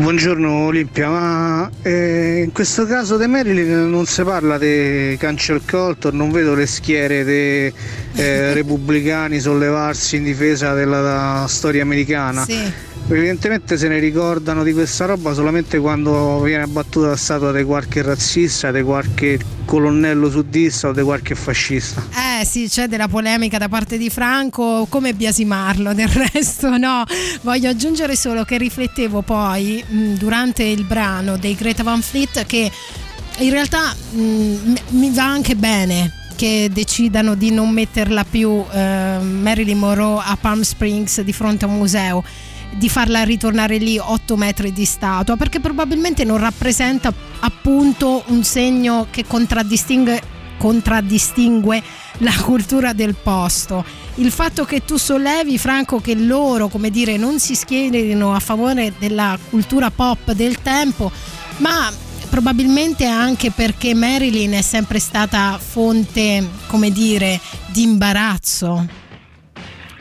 Buongiorno 0.00 0.66
Olimpia, 0.66 1.08
ma 1.08 1.70
eh, 1.80 2.42
in 2.44 2.52
questo 2.52 2.84
caso 2.84 3.16
di 3.16 3.26
Marilyn 3.26 3.88
non 3.88 4.04
si 4.04 4.22
parla 4.24 4.58
di 4.58 5.16
cancel 5.18 5.62
culture, 5.66 6.14
non 6.14 6.30
vedo 6.30 6.54
le 6.54 6.66
schiere 6.66 7.24
dei 7.24 7.72
eh, 8.16 8.52
repubblicani 8.52 9.40
sollevarsi 9.40 10.16
in 10.16 10.24
difesa 10.24 10.74
della 10.74 11.46
storia 11.48 11.80
americana. 11.80 12.44
Sì. 12.44 12.90
Evidentemente 13.08 13.76
se 13.76 13.88
ne 13.88 13.98
ricordano 13.98 14.62
di 14.62 14.72
questa 14.72 15.04
roba 15.04 15.34
solamente 15.34 15.78
quando 15.78 16.40
viene 16.40 16.62
abbattuta 16.62 17.08
la 17.08 17.16
statua 17.16 17.52
di 17.52 17.62
qualche 17.64 18.00
razzista, 18.00 18.70
di 18.70 18.82
qualche 18.82 19.38
colonnello 19.64 20.30
sudista 20.30 20.88
o 20.88 20.92
di 20.92 21.02
qualche 21.02 21.34
fascista. 21.34 22.02
Eh 22.40 22.44
sì, 22.44 22.68
c'è 22.68 22.88
della 22.88 23.08
polemica 23.08 23.58
da 23.58 23.68
parte 23.68 23.98
di 23.98 24.08
Franco, 24.08 24.86
come 24.88 25.14
biasimarlo, 25.14 25.92
del 25.92 26.08
resto 26.32 26.76
no. 26.78 27.04
Voglio 27.42 27.68
aggiungere 27.68 28.16
solo 28.16 28.44
che 28.44 28.56
riflettevo 28.56 29.22
poi 29.22 29.84
mh, 29.86 30.14
durante 30.14 30.62
il 30.62 30.84
brano 30.84 31.36
dei 31.36 31.54
Greta 31.54 31.82
Van 31.82 32.00
Fleet 32.00 32.46
che 32.46 32.70
in 33.38 33.50
realtà 33.50 33.94
mh, 33.94 34.74
mi 34.90 35.10
va 35.10 35.24
anche 35.24 35.54
bene 35.54 36.20
che 36.36 36.70
decidano 36.72 37.34
di 37.34 37.50
non 37.50 37.70
metterla 37.70 38.24
più 38.24 38.64
eh, 38.72 39.18
Marilyn 39.20 39.78
Monroe 39.78 40.22
a 40.24 40.36
Palm 40.40 40.62
Springs 40.62 41.20
di 41.20 41.32
fronte 41.32 41.64
a 41.64 41.68
un 41.68 41.76
museo 41.76 42.24
di 42.76 42.88
farla 42.88 43.22
ritornare 43.22 43.76
lì 43.78 43.98
8 43.98 44.36
metri 44.36 44.72
di 44.72 44.84
statua 44.84 45.36
perché 45.36 45.60
probabilmente 45.60 46.24
non 46.24 46.38
rappresenta 46.38 47.12
appunto 47.40 48.22
un 48.26 48.42
segno 48.44 49.06
che 49.10 49.24
contraddistingue 49.26 50.40
contraddistingue 50.62 51.82
la 52.18 52.34
cultura 52.40 52.92
del 52.92 53.16
posto. 53.20 53.84
Il 54.16 54.30
fatto 54.30 54.64
che 54.64 54.84
tu 54.84 54.96
sollevi, 54.96 55.58
Franco, 55.58 56.00
che 56.00 56.14
loro, 56.14 56.68
come 56.68 56.90
dire, 56.90 57.16
non 57.16 57.40
si 57.40 57.56
schierino 57.56 58.32
a 58.32 58.38
favore 58.38 58.92
della 58.96 59.36
cultura 59.50 59.90
pop 59.90 60.30
del 60.30 60.62
tempo, 60.62 61.10
ma 61.56 61.92
probabilmente 62.30 63.06
anche 63.06 63.50
perché 63.50 63.92
Marilyn 63.92 64.52
è 64.52 64.62
sempre 64.62 65.00
stata 65.00 65.58
fonte, 65.58 66.48
come 66.68 66.92
dire, 66.92 67.40
di 67.72 67.82
imbarazzo 67.82 69.00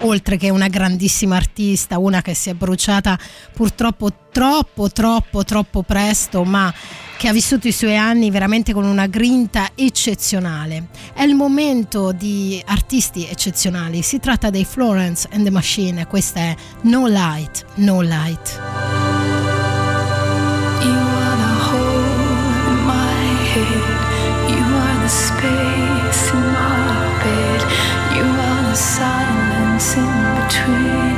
oltre 0.01 0.37
che 0.37 0.49
una 0.49 0.67
grandissima 0.67 1.35
artista, 1.35 1.97
una 1.97 2.21
che 2.21 2.33
si 2.33 2.49
è 2.49 2.53
bruciata 2.53 3.17
purtroppo 3.53 4.11
troppo, 4.31 4.89
troppo, 4.89 5.43
troppo 5.43 5.83
presto, 5.83 6.43
ma 6.43 6.73
che 7.17 7.27
ha 7.27 7.33
vissuto 7.33 7.67
i 7.67 7.71
suoi 7.71 7.97
anni 7.97 8.31
veramente 8.31 8.73
con 8.73 8.85
una 8.85 9.07
grinta 9.07 9.71
eccezionale. 9.75 10.87
È 11.13 11.23
il 11.23 11.35
momento 11.35 12.11
di 12.11 12.61
artisti 12.65 13.27
eccezionali, 13.27 14.01
si 14.01 14.19
tratta 14.19 14.49
dei 14.49 14.65
Florence 14.65 15.27
and 15.31 15.43
the 15.43 15.51
Machine, 15.51 16.07
questa 16.07 16.39
è 16.39 16.55
No 16.81 17.07
Light, 17.07 17.65
No 17.75 18.01
Light. 18.01 18.59
You 20.81 20.95
are 20.95 21.37
the 21.37 21.75
hole 21.75 22.01
in 29.82 30.03
my 30.03 31.11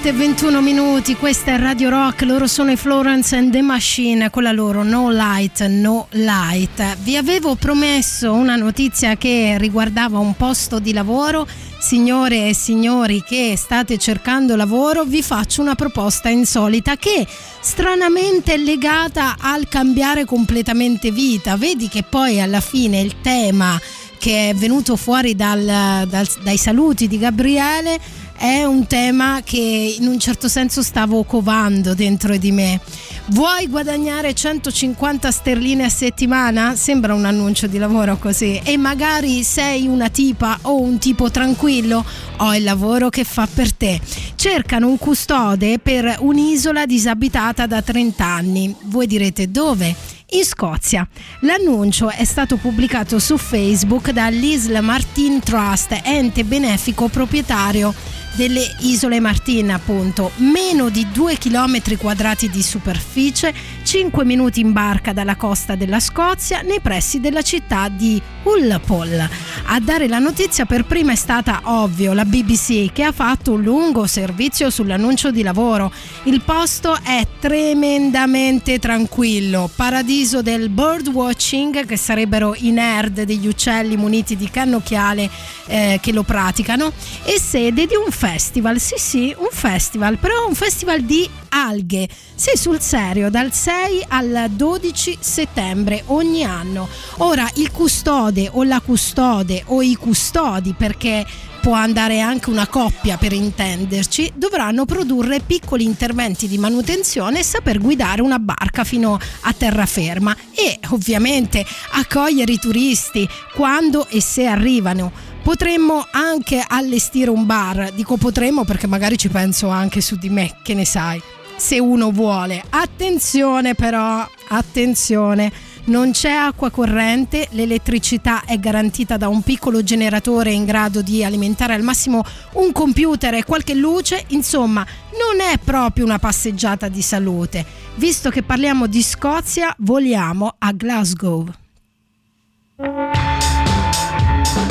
17 0.00 0.08
e 0.08 0.12
21 0.12 0.62
minuti, 0.62 1.14
questa 1.14 1.52
è 1.52 1.58
Radio 1.58 1.90
Rock, 1.90 2.22
loro 2.22 2.46
sono 2.46 2.70
i 2.70 2.76
Florence 2.76 3.36
and 3.36 3.52
the 3.52 3.60
Machine 3.60 4.30
con 4.30 4.42
la 4.42 4.52
loro 4.52 4.82
No 4.82 5.10
Light, 5.10 5.66
No 5.66 6.06
Light. 6.12 6.96
Vi 7.02 7.16
avevo 7.16 7.54
promesso 7.54 8.32
una 8.32 8.56
notizia 8.56 9.16
che 9.16 9.56
riguardava 9.58 10.18
un 10.18 10.34
posto 10.36 10.78
di 10.78 10.94
lavoro. 10.94 11.46
Signore 11.78 12.48
e 12.48 12.54
signori 12.54 13.22
che 13.22 13.54
state 13.58 13.98
cercando 13.98 14.56
lavoro, 14.56 15.04
vi 15.04 15.22
faccio 15.22 15.60
una 15.60 15.74
proposta 15.74 16.30
insolita 16.30 16.96
che 16.96 17.26
stranamente 17.60 18.54
è 18.54 18.56
legata 18.56 19.36
al 19.38 19.68
cambiare 19.68 20.24
completamente 20.24 21.10
vita. 21.10 21.56
Vedi 21.56 21.88
che 21.88 22.04
poi 22.04 22.40
alla 22.40 22.60
fine 22.60 23.00
il 23.00 23.20
tema 23.20 23.78
che 24.18 24.50
è 24.50 24.54
venuto 24.54 24.96
fuori 24.96 25.34
dal- 25.34 26.06
dal- 26.06 26.28
dai 26.42 26.58
saluti 26.58 27.08
di 27.08 27.18
Gabriele 27.18 27.98
è 28.40 28.64
un 28.64 28.86
tema 28.86 29.42
che 29.44 29.96
in 30.00 30.06
un 30.06 30.18
certo 30.18 30.48
senso 30.48 30.82
stavo 30.82 31.24
covando 31.24 31.92
dentro 31.92 32.38
di 32.38 32.50
me. 32.52 32.80
Vuoi 33.26 33.66
guadagnare 33.66 34.32
150 34.32 35.30
sterline 35.30 35.84
a 35.84 35.90
settimana? 35.90 36.74
Sembra 36.74 37.12
un 37.12 37.26
annuncio 37.26 37.66
di 37.66 37.76
lavoro 37.76 38.16
così. 38.16 38.58
E 38.64 38.78
magari 38.78 39.44
sei 39.44 39.86
una 39.86 40.08
tipa 40.08 40.58
o 40.62 40.80
un 40.80 40.96
tipo 40.98 41.30
tranquillo? 41.30 42.02
Ho 42.38 42.54
il 42.54 42.64
lavoro 42.64 43.10
che 43.10 43.24
fa 43.24 43.46
per 43.46 43.74
te. 43.74 44.00
Cercano 44.36 44.88
un 44.88 44.96
custode 44.96 45.78
per 45.78 46.16
un'isola 46.20 46.86
disabitata 46.86 47.66
da 47.66 47.82
30 47.82 48.24
anni. 48.24 48.74
Voi 48.84 49.06
direte 49.06 49.50
dove? 49.50 49.94
In 50.30 50.44
Scozia. 50.44 51.06
L'annuncio 51.40 52.10
è 52.10 52.24
stato 52.24 52.56
pubblicato 52.56 53.18
su 53.18 53.36
Facebook 53.36 54.10
dall'Isla 54.10 54.80
Martin 54.80 55.40
Trust, 55.40 56.00
ente 56.04 56.44
benefico 56.44 57.08
proprietario 57.08 57.94
delle 58.34 58.62
isole 58.80 59.18
Martin, 59.18 59.72
appunto. 59.72 60.30
Meno 60.36 60.88
di 60.88 61.06
2 61.12 61.36
km 61.36 61.96
quadrati 61.98 62.48
di 62.48 62.62
superficie, 62.62 63.52
5 63.82 64.24
minuti 64.24 64.60
in 64.60 64.72
barca 64.72 65.12
dalla 65.12 65.34
costa 65.34 65.74
della 65.74 65.98
Scozia, 65.98 66.60
nei 66.60 66.80
pressi 66.80 67.18
della 67.18 67.42
città 67.42 67.88
di 67.88 68.22
Hull. 68.44 68.70
A 68.70 69.80
dare 69.80 70.06
la 70.06 70.18
notizia 70.18 70.64
per 70.64 70.84
prima 70.84 71.12
è 71.12 71.16
stata 71.16 71.62
ovvio 71.64 72.12
la 72.12 72.24
BBC 72.24 72.92
che 72.92 73.02
ha 73.02 73.12
fatto 73.12 73.52
un 73.52 73.62
lungo 73.62 74.06
servizio 74.06 74.70
sull'annuncio 74.70 75.32
di 75.32 75.42
lavoro. 75.42 75.92
Il 76.24 76.40
posto 76.42 76.96
è 77.02 77.26
tremendamente 77.40 78.78
tranquillo, 78.78 79.68
paradiso 79.74 80.18
del 80.20 80.68
bird 80.68 81.08
watching 81.08 81.86
che 81.86 81.96
sarebbero 81.96 82.54
i 82.54 82.72
nerd 82.72 83.22
degli 83.22 83.46
uccelli 83.46 83.96
muniti 83.96 84.36
di 84.36 84.50
cannocchiale 84.50 85.30
eh, 85.64 85.98
che 86.02 86.12
lo 86.12 86.24
praticano 86.24 86.92
e 87.24 87.40
sede 87.40 87.86
di 87.86 87.94
un 87.94 88.10
festival, 88.12 88.78
sì 88.78 88.96
sì, 88.98 89.34
un 89.38 89.48
festival, 89.50 90.18
però 90.18 90.46
un 90.46 90.54
festival 90.54 91.00
di 91.00 91.26
alghe, 91.48 92.06
sì 92.34 92.50
sul 92.54 92.80
serio, 92.80 93.30
dal 93.30 93.50
6 93.50 94.04
al 94.08 94.50
12 94.50 95.16
settembre 95.20 96.02
ogni 96.08 96.44
anno. 96.44 96.86
Ora 97.18 97.48
il 97.54 97.70
custode 97.70 98.50
o 98.52 98.62
la 98.62 98.80
custode 98.80 99.62
o 99.68 99.80
i 99.80 99.94
custodi 99.94 100.74
perché 100.76 101.24
può 101.60 101.74
andare 101.74 102.20
anche 102.20 102.50
una 102.50 102.66
coppia 102.66 103.16
per 103.16 103.32
intenderci, 103.32 104.32
dovranno 104.34 104.86
produrre 104.86 105.40
piccoli 105.40 105.84
interventi 105.84 106.48
di 106.48 106.58
manutenzione 106.58 107.40
e 107.40 107.44
saper 107.44 107.78
guidare 107.78 108.22
una 108.22 108.38
barca 108.38 108.82
fino 108.82 109.18
a 109.42 109.52
terraferma 109.52 110.34
e 110.54 110.78
ovviamente 110.90 111.64
accogliere 111.92 112.52
i 112.52 112.58
turisti 112.58 113.28
quando 113.54 114.08
e 114.08 114.20
se 114.20 114.46
arrivano. 114.46 115.12
Potremmo 115.42 116.06
anche 116.10 116.64
allestire 116.66 117.30
un 117.30 117.46
bar, 117.46 117.92
dico 117.94 118.16
potremmo 118.16 118.64
perché 118.64 118.86
magari 118.86 119.16
ci 119.16 119.28
penso 119.28 119.68
anche 119.68 120.00
su 120.00 120.16
di 120.16 120.28
me, 120.28 120.56
che 120.62 120.74
ne 120.74 120.84
sai, 120.84 121.20
se 121.56 121.78
uno 121.78 122.10
vuole. 122.10 122.62
Attenzione 122.70 123.74
però, 123.74 124.26
attenzione 124.48 125.52
non 125.90 126.12
c'è 126.12 126.30
acqua 126.30 126.70
corrente, 126.70 127.48
l'elettricità 127.50 128.44
è 128.44 128.58
garantita 128.58 129.16
da 129.16 129.26
un 129.28 129.42
piccolo 129.42 129.82
generatore 129.82 130.52
in 130.52 130.64
grado 130.64 131.02
di 131.02 131.24
alimentare 131.24 131.74
al 131.74 131.82
massimo 131.82 132.24
un 132.52 132.70
computer 132.70 133.34
e 133.34 133.44
qualche 133.44 133.74
luce, 133.74 134.24
insomma 134.28 134.86
non 135.10 135.40
è 135.40 135.58
proprio 135.58 136.04
una 136.04 136.20
passeggiata 136.20 136.88
di 136.88 137.02
salute. 137.02 137.66
Visto 137.96 138.30
che 138.30 138.42
parliamo 138.42 138.86
di 138.86 139.02
Scozia, 139.02 139.74
voliamo 139.78 140.54
a 140.56 140.72
Glasgow. 140.72 141.46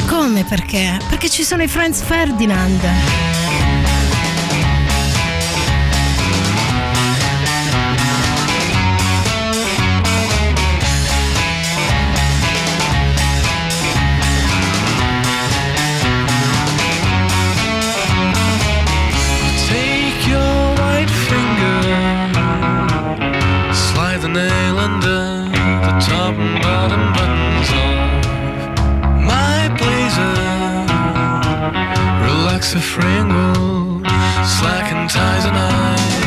Come 0.08 0.46
perché? 0.46 1.00
Perché 1.10 1.30
ci 1.30 1.44
sono 1.44 1.64
i 1.64 1.68
Franz 1.68 2.02
Ferdinand. 2.02 3.29
Ducks 32.60 32.76
are 32.76 32.82
fringle, 32.82 34.04
slacking 34.44 35.08
ties 35.08 35.46
and 35.46 35.56
eyes. 35.56 36.19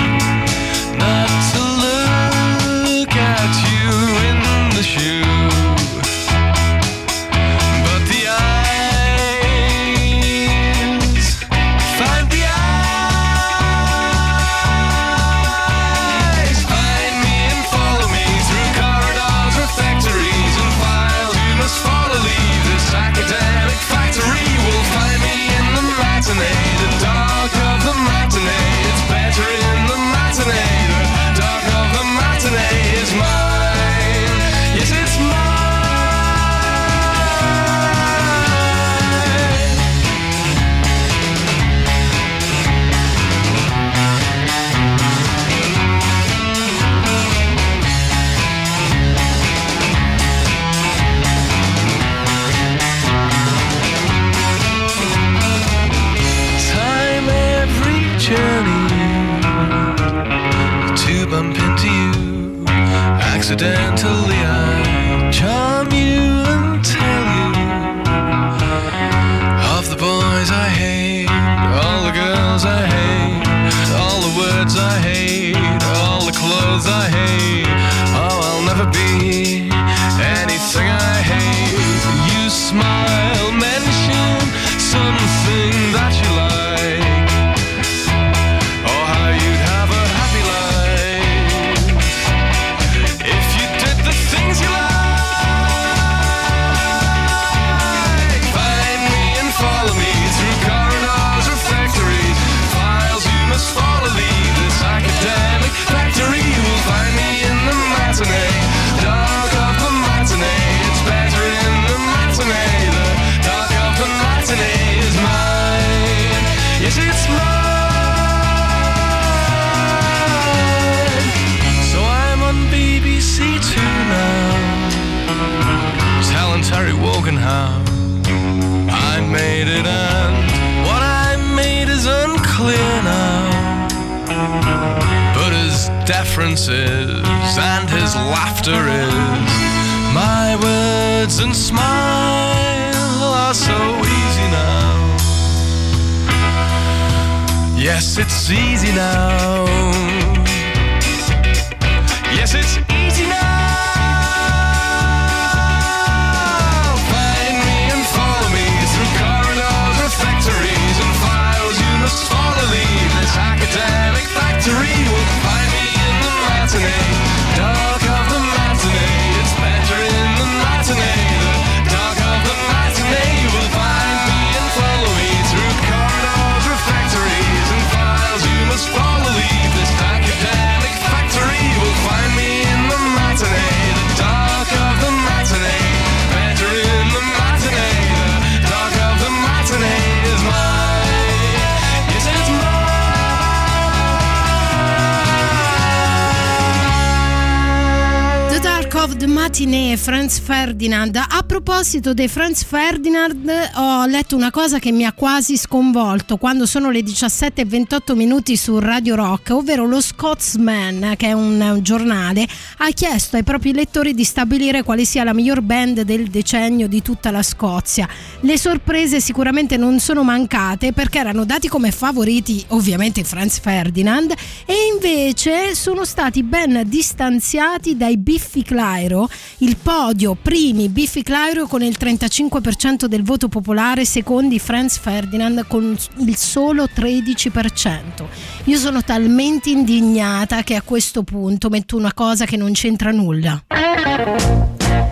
Franz 199.96 200.38
Ferdinand. 200.38 201.16
A 201.16 201.42
proposito 201.46 202.14
dei 202.14 202.28
Franz 202.28 202.64
Ferdinand, 202.64 203.50
ho 203.74 204.06
letto 204.06 204.36
una 204.36 204.50
cosa 204.50 204.78
che 204.78 204.92
mi 204.92 205.04
ha 205.04 205.12
quasi 205.12 205.56
sconvolto 205.56 206.36
quando 206.36 206.66
sono 206.66 206.90
le 206.90 207.00
17.28 207.00 208.14
minuti 208.14 208.56
su 208.56 208.78
Radio 208.78 209.14
Rock, 209.14 209.50
ovvero 209.50 209.86
lo 209.86 210.00
Scotsman, 210.00 211.14
che 211.16 211.28
è 211.28 211.32
un, 211.32 211.60
un 211.60 211.82
giornale, 211.82 212.46
ha 212.78 212.88
chiesto 212.90 213.36
ai 213.36 213.42
propri 213.42 213.72
lettori 213.72 214.14
di 214.14 214.24
stabilire 214.24 214.82
quale 214.82 215.04
sia 215.04 215.24
la 215.24 215.34
miglior 215.34 215.60
band 215.60 216.02
del 216.02 216.28
decennio 216.28 216.88
di 216.88 217.02
tutta 217.02 217.30
la 217.30 217.42
Scozia. 217.42 218.08
Le 218.40 218.58
sorprese 218.58 219.20
sicuramente 219.20 219.76
non 219.76 219.98
sono 220.00 220.22
mancate 220.22 220.92
perché 220.92 221.18
erano 221.18 221.44
dati 221.44 221.68
come 221.68 221.90
favoriti 221.90 222.64
ovviamente 222.68 223.24
Franz 223.24 223.58
Ferdinand 223.60 224.32
e 224.64 224.74
invece 224.92 225.74
sono 225.74 226.04
stati 226.04 226.42
ben 226.42 226.82
distanziati 226.86 227.96
dai 227.96 228.16
Biffy 228.16 228.62
Clyro, 228.62 229.28
il 229.58 229.76
podio 229.82 230.36
primi 230.40 230.88
Biffy 230.88 231.22
Clyro 231.22 231.66
con 231.66 231.82
il 231.82 231.96
35% 231.98 233.06
del 233.06 233.22
voto 233.22 233.48
popolare, 233.48 234.04
secondi 234.04 234.58
Franz 234.58 234.98
Ferdinand 234.98 235.66
con 235.66 235.96
il 236.18 236.36
solo 236.36 236.84
13%. 236.84 238.24
Io 238.64 238.78
sono 238.78 239.02
talmente 239.02 239.70
indignata 239.70 240.62
che 240.62 240.76
a 240.76 240.82
questo 240.82 241.22
punto 241.24 241.68
metto 241.68 241.96
una 241.96 242.14
cosa 242.14 242.44
che 242.44 242.56
non 242.56 242.72
c'entra 242.72 243.10
nulla. 243.10 243.62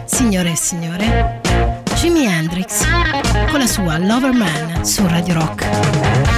Signore 0.04 0.52
e 0.52 0.56
signore, 0.56 1.40
Jimi 1.96 2.24
Hendrix 2.26 2.84
con 3.50 3.58
la 3.58 3.66
sua 3.66 3.98
Lover 3.98 4.32
Man 4.32 4.84
su 4.84 5.06
Radio 5.06 5.34
Rock. 5.34 6.29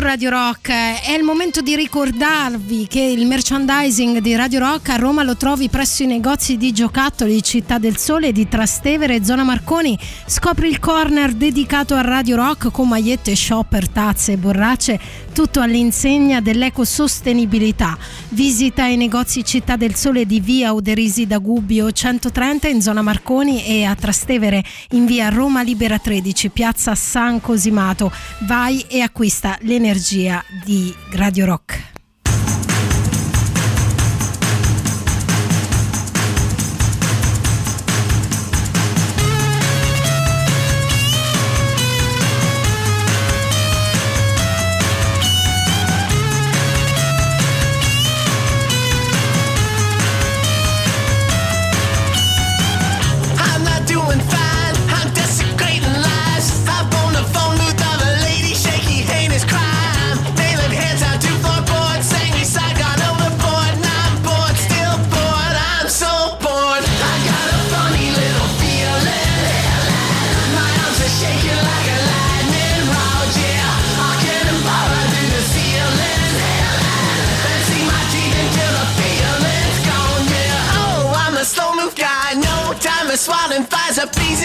Radio 0.00 0.30
Rock. 0.30 0.70
È 0.70 1.14
il 1.16 1.22
momento 1.22 1.60
di 1.60 1.74
ricordarvi 1.74 2.86
che 2.86 3.00
il 3.00 3.26
merchandising 3.26 4.18
di 4.18 4.34
Radio 4.36 4.60
Rock 4.60 4.90
a 4.90 4.96
Roma 4.96 5.22
lo 5.22 5.36
trovi 5.36 5.68
presso 5.68 6.02
i 6.02 6.06
negozi 6.06 6.56
di 6.56 6.72
giocattoli 6.72 7.42
Città 7.42 7.78
del 7.78 7.96
Sole 7.96 8.32
di 8.32 8.48
Trastevere 8.48 9.16
e 9.16 9.24
Zona 9.24 9.44
Marconi. 9.44 9.98
Scopri 10.26 10.68
il 10.68 10.78
corner 10.78 11.32
dedicato 11.32 11.94
a 11.94 12.00
Radio 12.00 12.36
Rock 12.36 12.70
con 12.70 12.88
magliette, 12.88 13.34
shopper, 13.34 13.88
tazze 13.88 14.32
e 14.32 14.36
borracce, 14.36 15.00
tutto 15.32 15.60
all'insegna 15.60 16.40
dell'ecosostenibilità. 16.40 17.96
Visita 18.30 18.86
i 18.86 18.96
negozi 18.96 19.44
Città 19.44 19.76
del 19.76 19.94
Sole 19.94 20.26
di 20.26 20.40
via 20.40 20.72
Uderisi 20.72 21.26
da 21.26 21.38
Gubbio 21.38 21.90
130 21.90 22.68
in 22.68 22.80
Zona 22.80 23.02
Marconi 23.02 23.64
e 23.64 23.84
a 23.84 23.94
Trastevere 23.94 24.64
in 24.90 25.06
via 25.06 25.28
Roma 25.28 25.62
Libera 25.62 25.98
13, 25.98 26.50
piazza 26.50 26.94
San 26.94 27.40
Cosimato. 27.40 28.12
Vai 28.46 28.84
e 28.88 29.00
acquista 29.00 29.56
l'energia 29.62 30.44
di 30.64 30.94
Radio 31.12 31.44
Rock. 31.46 31.97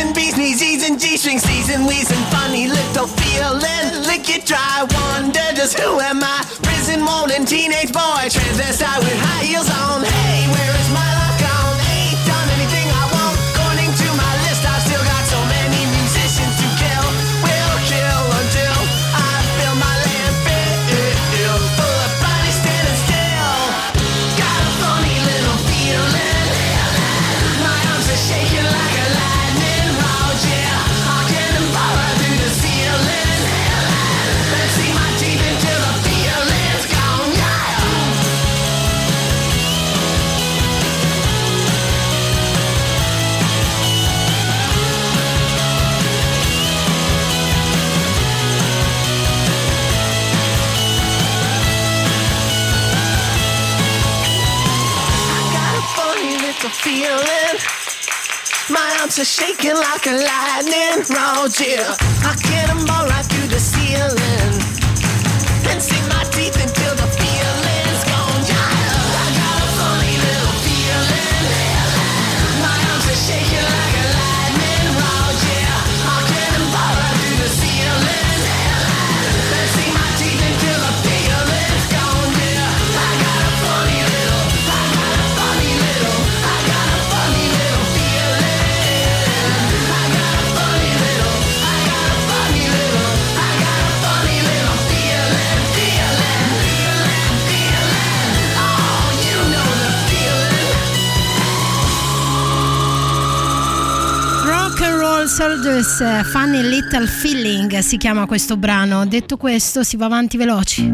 And 0.03 0.15
bees, 0.15 0.37
knees, 0.37 0.61
E's 0.61 0.87
and 0.87 0.99
G 0.99 1.17
strings, 1.17 1.43
and 1.69 1.85
We's 1.87 2.09
and 2.11 2.25
funny 2.27 2.67
little 2.67 3.07
feeling. 3.07 4.03
Lick 4.09 4.27
it 4.29 4.45
dry, 4.45 4.85
wonder 4.91 5.47
just 5.55 5.79
who 5.79 5.99
am 5.99 6.23
I? 6.23 6.43
Prison 6.61 7.01
molding 7.01 7.45
teenage 7.45 7.93
boy, 7.93 8.27
transvestite 8.27 8.99
with 8.99 9.19
high 9.27 9.45
heels 9.45 9.69
on. 9.69 10.03
Hey, 10.03 10.47
where 10.51 10.75
is 10.81 10.89
my 10.91 11.09
life 11.15 11.22
rod, 61.59 61.67
yeah. 61.67 62.52
Soldiers, 105.93 106.01
eh, 106.01 106.23
Funny 106.23 106.61
Little 106.61 107.05
Feeling 107.05 107.77
si 107.79 107.97
chiama 107.97 108.25
questo 108.25 108.57
brano. 108.57 109.05
Detto 109.05 109.37
questo, 109.37 109.83
si 109.83 109.95
va 109.95 110.05
avanti 110.05 110.37
veloci. 110.37 110.91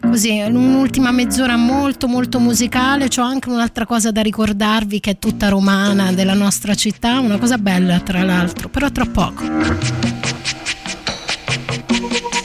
Così, 0.00 0.40
un'ultima 0.46 1.10
mezz'ora 1.10 1.56
molto 1.56 2.06
molto 2.06 2.38
musicale, 2.38 3.08
c'ho 3.08 3.22
anche 3.22 3.48
un'altra 3.48 3.84
cosa 3.84 4.12
da 4.12 4.20
ricordarvi 4.20 5.00
che 5.00 5.12
è 5.12 5.18
tutta 5.18 5.48
romana 5.48 6.12
della 6.12 6.34
nostra 6.34 6.74
città, 6.74 7.18
una 7.18 7.38
cosa 7.38 7.58
bella 7.58 7.98
tra 7.98 8.22
l'altro, 8.22 8.68
però 8.68 8.90
tra 8.90 9.06
poco. 9.06 9.42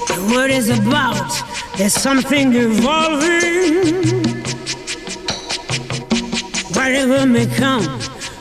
The 0.08 0.20
word 0.30 0.50
is 0.50 0.70
about, 0.70 1.44
there's 1.76 1.96
something 1.96 2.56
evolving. 2.56 4.18
Whatever 6.74 7.28
may 7.28 7.48
come, 7.56 7.88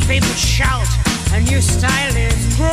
The 0.00 0.14
newspapers 0.14 0.38
shout, 0.38 0.86
a 1.32 1.40
new 1.40 1.60
style 1.60 2.16
is 2.16 2.56
growing. 2.56 2.70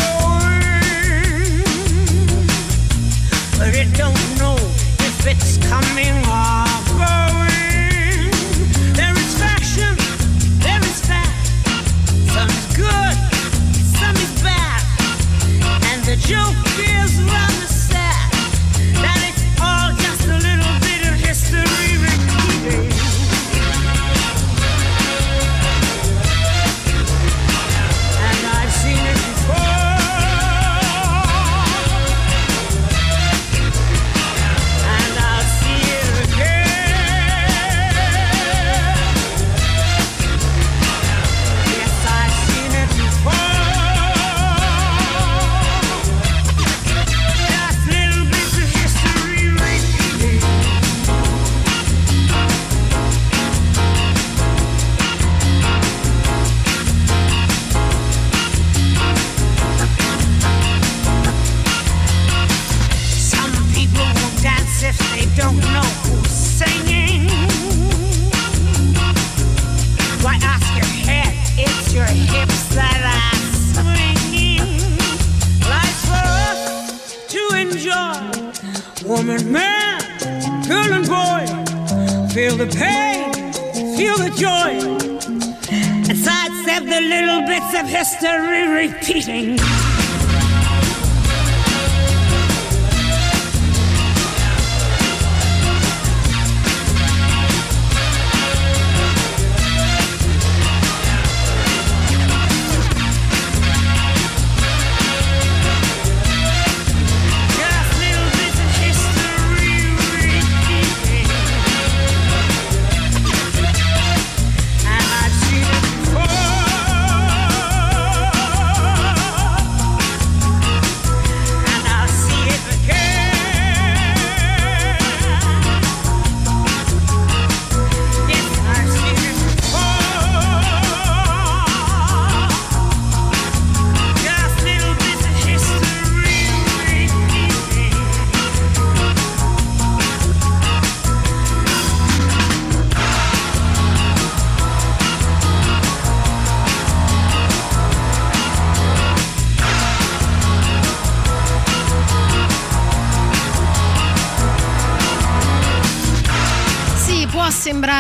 But 3.58 3.76
it 3.76 3.94
don't 3.94 4.38
know 4.38 4.56
if 4.56 5.28
it's 5.28 5.58
coming 5.58 6.16
or 6.26 6.67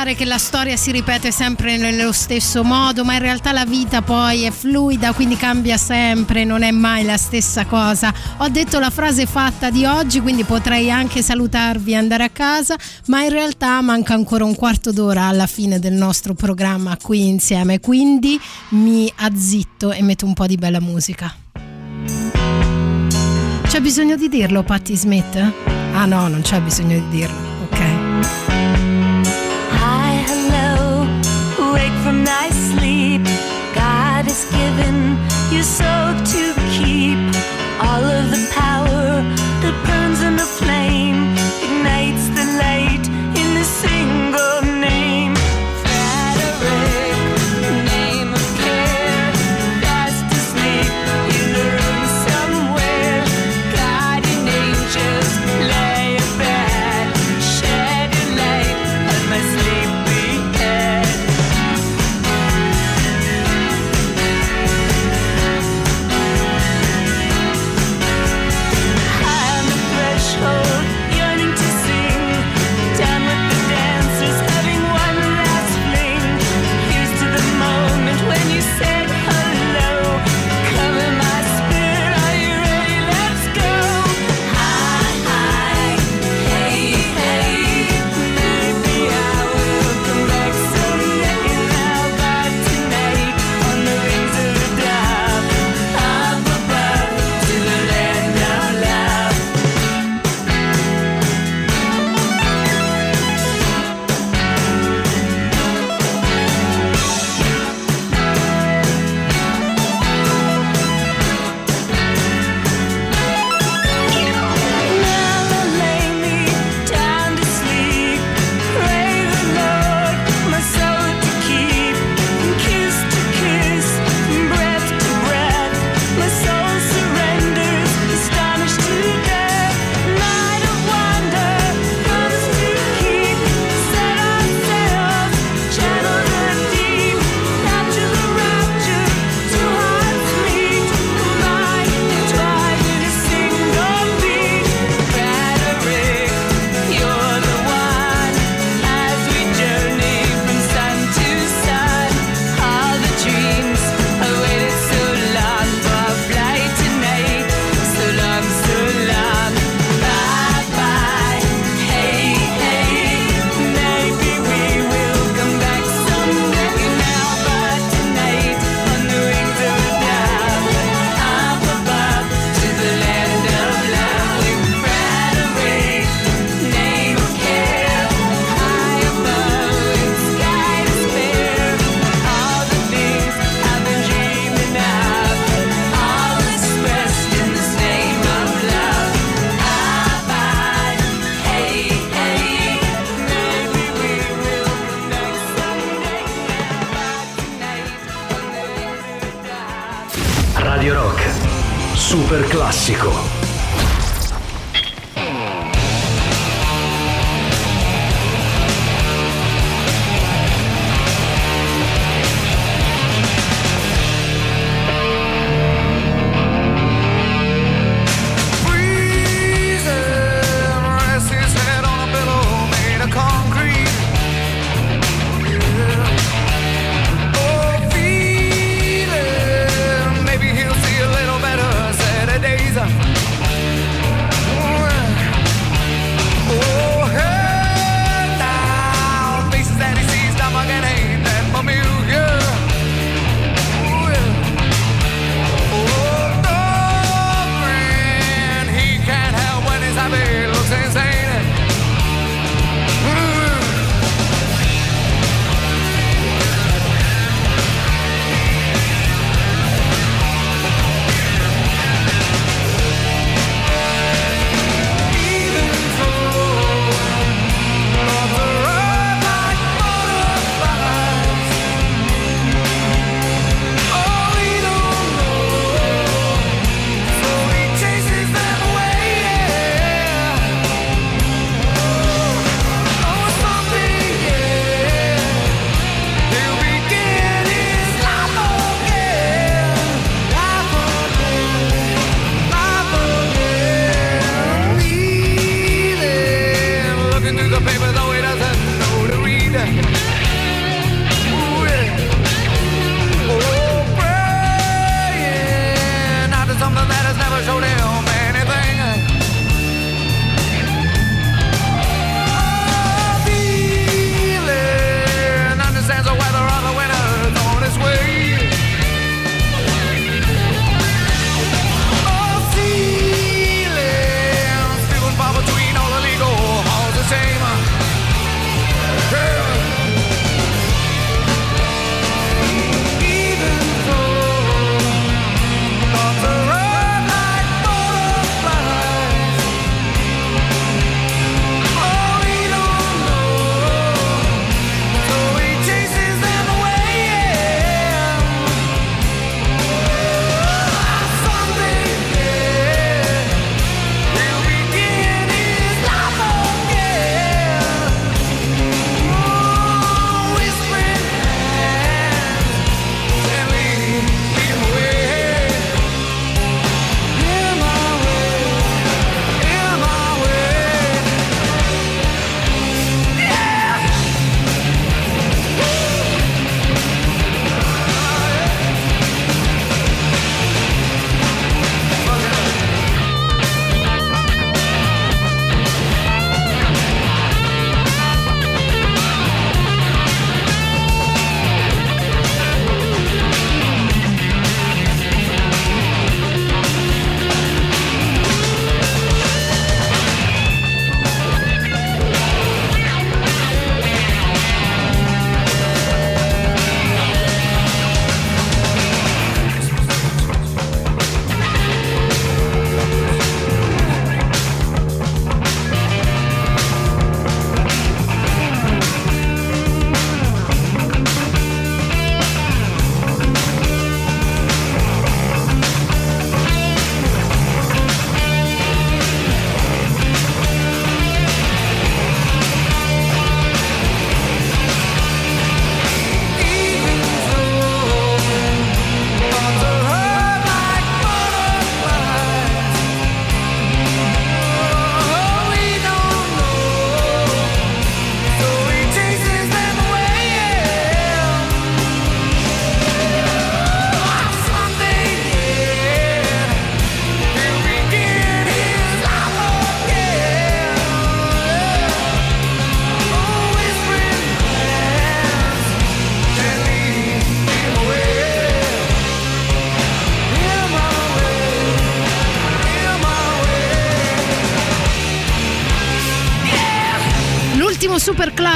pensare 0.07 0.15
che 0.15 0.25
la 0.25 0.38
storia 0.38 0.77
si 0.77 0.91
ripete 0.91 1.31
sempre 1.31 1.75
nello 1.75 2.11
stesso 2.13 2.63
modo, 2.63 3.03
ma 3.03 3.13
in 3.13 3.19
realtà 3.19 3.51
la 3.51 3.65
vita 3.65 4.01
poi 4.01 4.43
è 4.43 4.51
fluida, 4.51 5.11
quindi 5.11 5.35
cambia 5.35 5.77
sempre, 5.77 6.45
non 6.45 6.61
è 6.61 6.71
mai 6.71 7.03
la 7.03 7.17
stessa 7.17 7.65
cosa. 7.65 8.13
Ho 8.38 8.47
detto 8.47 8.79
la 8.79 8.89
frase 8.89 9.25
fatta 9.25 9.69
di 9.69 9.85
oggi, 9.85 10.21
quindi 10.21 10.43
potrei 10.43 10.89
anche 10.89 11.21
salutarvi 11.21 11.91
e 11.91 11.95
andare 11.95 12.23
a 12.23 12.29
casa, 12.29 12.77
ma 13.07 13.23
in 13.23 13.31
realtà 13.31 13.81
manca 13.81 14.13
ancora 14.13 14.45
un 14.45 14.55
quarto 14.55 14.93
d'ora 14.93 15.25
alla 15.25 15.47
fine 15.47 15.79
del 15.79 15.93
nostro 15.93 16.34
programma 16.34 16.97
qui 17.01 17.27
insieme, 17.27 17.79
quindi 17.79 18.39
mi 18.69 19.11
azzitto 19.13 19.91
e 19.91 20.01
metto 20.03 20.25
un 20.25 20.34
po' 20.34 20.45
di 20.45 20.55
bella 20.55 20.79
musica. 20.79 21.35
C'è 23.63 23.81
bisogno 23.81 24.15
di 24.15 24.29
dirlo, 24.29 24.63
Patti 24.63 24.95
Smith? 24.95 25.35
Ah 25.93 26.05
no, 26.05 26.27
non 26.27 26.41
c'è 26.41 26.61
bisogno 26.61 26.97
di 26.99 27.09
dirlo. 27.09 27.47
given 34.68 35.18
you 35.49 35.64
so 35.64 35.91
to 36.34 36.44
keep 36.76 37.18
all 37.80 38.03
of 38.03 38.30
the 38.31 38.52
past 38.53 38.66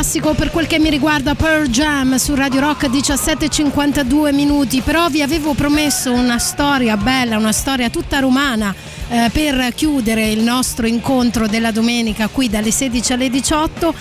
classico 0.02 0.34
per 0.34 0.50
quel 0.50 0.66
che 0.66 0.80
mi 0.80 0.90
riguarda 0.90 1.36
Pearl 1.36 1.68
Jam 1.68 2.16
su 2.16 2.34
Radio 2.34 2.60
Rock 2.60 2.90
17.52 2.90 4.34
minuti, 4.34 4.82
però 4.82 5.10
vi 5.10 5.22
avevo 5.22 5.54
promesso 5.54 6.12
una 6.12 6.40
storia 6.40 6.98
bella, 6.98 7.38
una 7.38 7.52
storia 7.52 7.92
tutta 7.92 8.18
romana 8.18 8.74
eh, 9.10 9.30
per 9.32 9.72
chiudere 9.76 10.32
il 10.32 10.42
nostro 10.42 10.88
incontro 10.88 11.46
della 11.46 11.70
domenica 11.70 12.30
qui 12.30 12.50
dalle 12.50 12.72
16 12.72 13.14
alle 13.14 13.30
18 13.30 13.94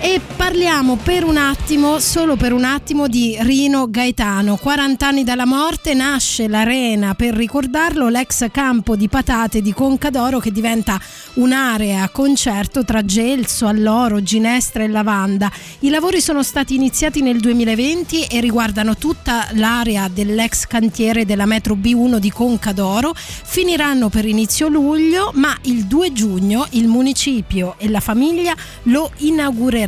e 0.00 0.20
parliamo 0.36 0.96
per 0.96 1.24
un 1.24 1.36
attimo, 1.36 1.98
solo 1.98 2.36
per 2.36 2.52
un 2.52 2.64
attimo, 2.64 3.08
di 3.08 3.36
Rino 3.40 3.90
Gaetano. 3.90 4.56
40 4.56 5.06
anni 5.06 5.24
dalla 5.24 5.44
morte 5.44 5.94
nasce 5.94 6.46
l'Arena 6.46 7.14
per 7.14 7.34
ricordarlo, 7.34 8.08
l'ex 8.08 8.50
campo 8.50 8.94
di 8.94 9.08
patate 9.08 9.60
di 9.60 9.72
Concadoro 9.72 10.38
che 10.38 10.52
diventa 10.52 11.00
un'area 11.34 12.08
concerto 12.10 12.84
tra 12.84 13.04
gelso, 13.04 13.66
alloro, 13.66 14.22
ginestra 14.22 14.84
e 14.84 14.88
lavanda. 14.88 15.50
I 15.80 15.90
lavori 15.90 16.20
sono 16.20 16.42
stati 16.42 16.74
iniziati 16.74 17.20
nel 17.20 17.40
2020 17.40 18.24
e 18.24 18.40
riguardano 18.40 18.96
tutta 18.96 19.48
l'area 19.52 20.08
dell'ex 20.08 20.66
cantiere 20.66 21.24
della 21.24 21.46
metro 21.46 21.74
B1 21.74 22.18
di 22.18 22.30
Concadoro. 22.30 23.12
Finiranno 23.14 24.08
per 24.08 24.24
inizio 24.26 24.68
luglio, 24.68 25.32
ma 25.34 25.56
il 25.62 25.86
2 25.86 26.12
giugno 26.12 26.66
il 26.70 26.86
municipio 26.86 27.74
e 27.78 27.88
la 27.88 28.00
famiglia 28.00 28.54
lo 28.84 29.10
inaugureranno. 29.16 29.87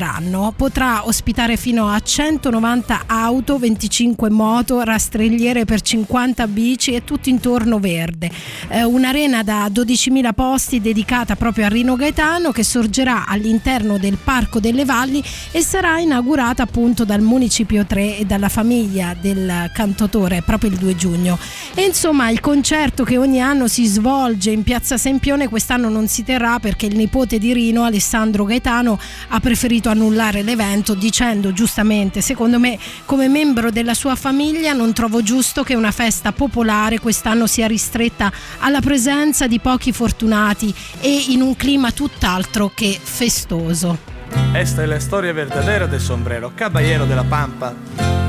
Potrà 0.56 1.06
ospitare 1.06 1.59
fino 1.59 1.89
a 1.89 2.01
190 2.01 3.02
auto, 3.06 3.59
25 3.59 4.31
moto, 4.31 4.81
rastrelliere 4.81 5.66
per 5.66 5.82
50 5.82 6.47
bici 6.47 6.93
e 6.94 7.05
tutto 7.05 7.28
intorno 7.28 7.78
verde. 7.78 8.31
Eh, 8.68 8.82
un'arena 8.82 9.43
da 9.43 9.66
12.000 9.66 10.32
posti 10.32 10.81
dedicata 10.81 11.36
proprio 11.36 11.66
a 11.66 11.68
Rino 11.68 11.97
Gaetano 11.97 12.51
che 12.51 12.64
sorgerà 12.64 13.27
all'interno 13.27 13.98
del 13.98 14.16
Parco 14.16 14.59
delle 14.59 14.86
Valli 14.86 15.22
e 15.51 15.60
sarà 15.60 15.98
inaugurata 15.98 16.62
appunto 16.62 17.05
dal 17.05 17.20
Municipio 17.20 17.85
3 17.85 18.18
e 18.18 18.24
dalla 18.24 18.48
famiglia 18.48 19.14
del 19.20 19.70
cantautore 19.74 20.40
proprio 20.40 20.70
il 20.70 20.77
2 20.77 20.97
giugno. 20.97 21.39
E 21.74 21.82
insomma 21.85 22.31
il 22.31 22.40
concerto 22.40 23.05
che 23.05 23.18
ogni 23.18 23.43
anno 23.43 23.68
si 23.68 23.85
svolge 23.85 24.51
in 24.51 24.62
Piazza 24.62 24.97
Sempione 24.97 25.48
quest'anno 25.48 25.90
non 25.90 26.09
si 26.09 26.24
terrà 26.24 26.59
perché 26.59 26.86
il 26.86 26.97
nipote 26.97 27.39
di 27.39 27.52
Rino, 27.52 27.82
Alessandro 27.82 28.44
Gaetano, 28.44 28.98
ha 29.28 29.40
preferito 29.40 29.89
annullare 29.90 30.42
l'evento 30.42 30.94
dicendo 30.94 31.52
giustamente, 31.52 32.20
secondo 32.20 32.58
me 32.58 32.78
come 33.04 33.28
membro 33.28 33.70
della 33.70 33.94
sua 33.94 34.14
famiglia 34.14 34.72
non 34.72 34.92
trovo 34.92 35.22
giusto 35.22 35.62
che 35.62 35.74
una 35.74 35.90
festa 35.90 36.32
popolare 36.32 36.98
quest'anno 36.98 37.46
sia 37.46 37.66
ristretta 37.66 38.32
alla 38.58 38.80
presenza 38.80 39.46
di 39.46 39.60
pochi 39.60 39.92
fortunati 39.92 40.74
e 41.00 41.26
in 41.28 41.42
un 41.42 41.56
clima 41.56 41.90
tutt'altro 41.92 42.70
che 42.74 42.98
festoso. 43.00 44.18
Esta 44.52 44.82
es 44.82 44.88
la 44.88 44.96
historia 44.96 45.32
verdadera 45.32 45.86
del 45.86 46.00
sombrero, 46.00 46.52
caballero 46.54 47.04
de 47.06 47.14
la 47.14 47.24
pampa, 47.24 47.74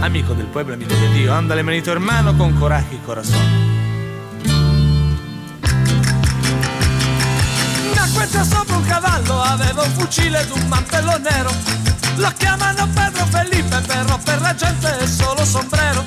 amico 0.02 0.34
del 0.34 0.48
pueblo, 0.48 0.74
amico 0.74 0.94
de 0.96 1.12
Dio. 1.14 1.34
Ándale, 1.34 1.64
manito 1.64 1.92
hermano, 1.92 2.36
con 2.36 2.54
coraje 2.54 2.96
y 2.96 3.00
corazón. 3.06 3.81
Nacque 8.14 8.44
sopra 8.44 8.76
un 8.76 8.86
cavallo, 8.86 9.42
aveva 9.42 9.84
un 9.84 9.92
fucile 9.98 10.42
ed 10.42 10.52
un 10.52 10.68
mantello 10.68 11.18
nero. 11.20 11.54
Lo 12.16 12.32
chiamano 12.38 12.88
Pedro 12.94 13.26
Felipe, 13.26 13.80
però 13.88 14.18
per 14.18 14.42
la 14.42 14.54
gente 14.54 14.98
è 15.00 15.08
solo 15.08 15.46
sombrero. 15.46 16.04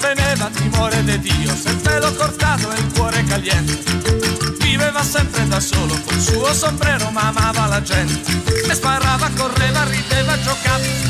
Teneva 0.00 0.50
timore 0.52 1.04
di 1.04 1.18
Dio, 1.20 1.54
se 1.54 1.70
il 1.70 1.76
pelo 1.76 2.12
cortato 2.14 2.70
e 2.72 2.78
il 2.78 2.92
cuore 2.92 3.24
caliente. 3.24 3.78
Viveva 4.60 5.02
sempre 5.02 5.46
da 5.46 5.60
solo 5.60 5.98
col 6.04 6.20
suo 6.20 6.52
sombrero, 6.52 7.10
ma 7.10 7.28
amava 7.28 7.66
la 7.66 7.82
gente. 7.82 8.32
E 8.68 8.74
sparava, 8.74 9.30
correva, 9.36 9.84
rideva, 9.84 10.38
giocava. 10.40 11.05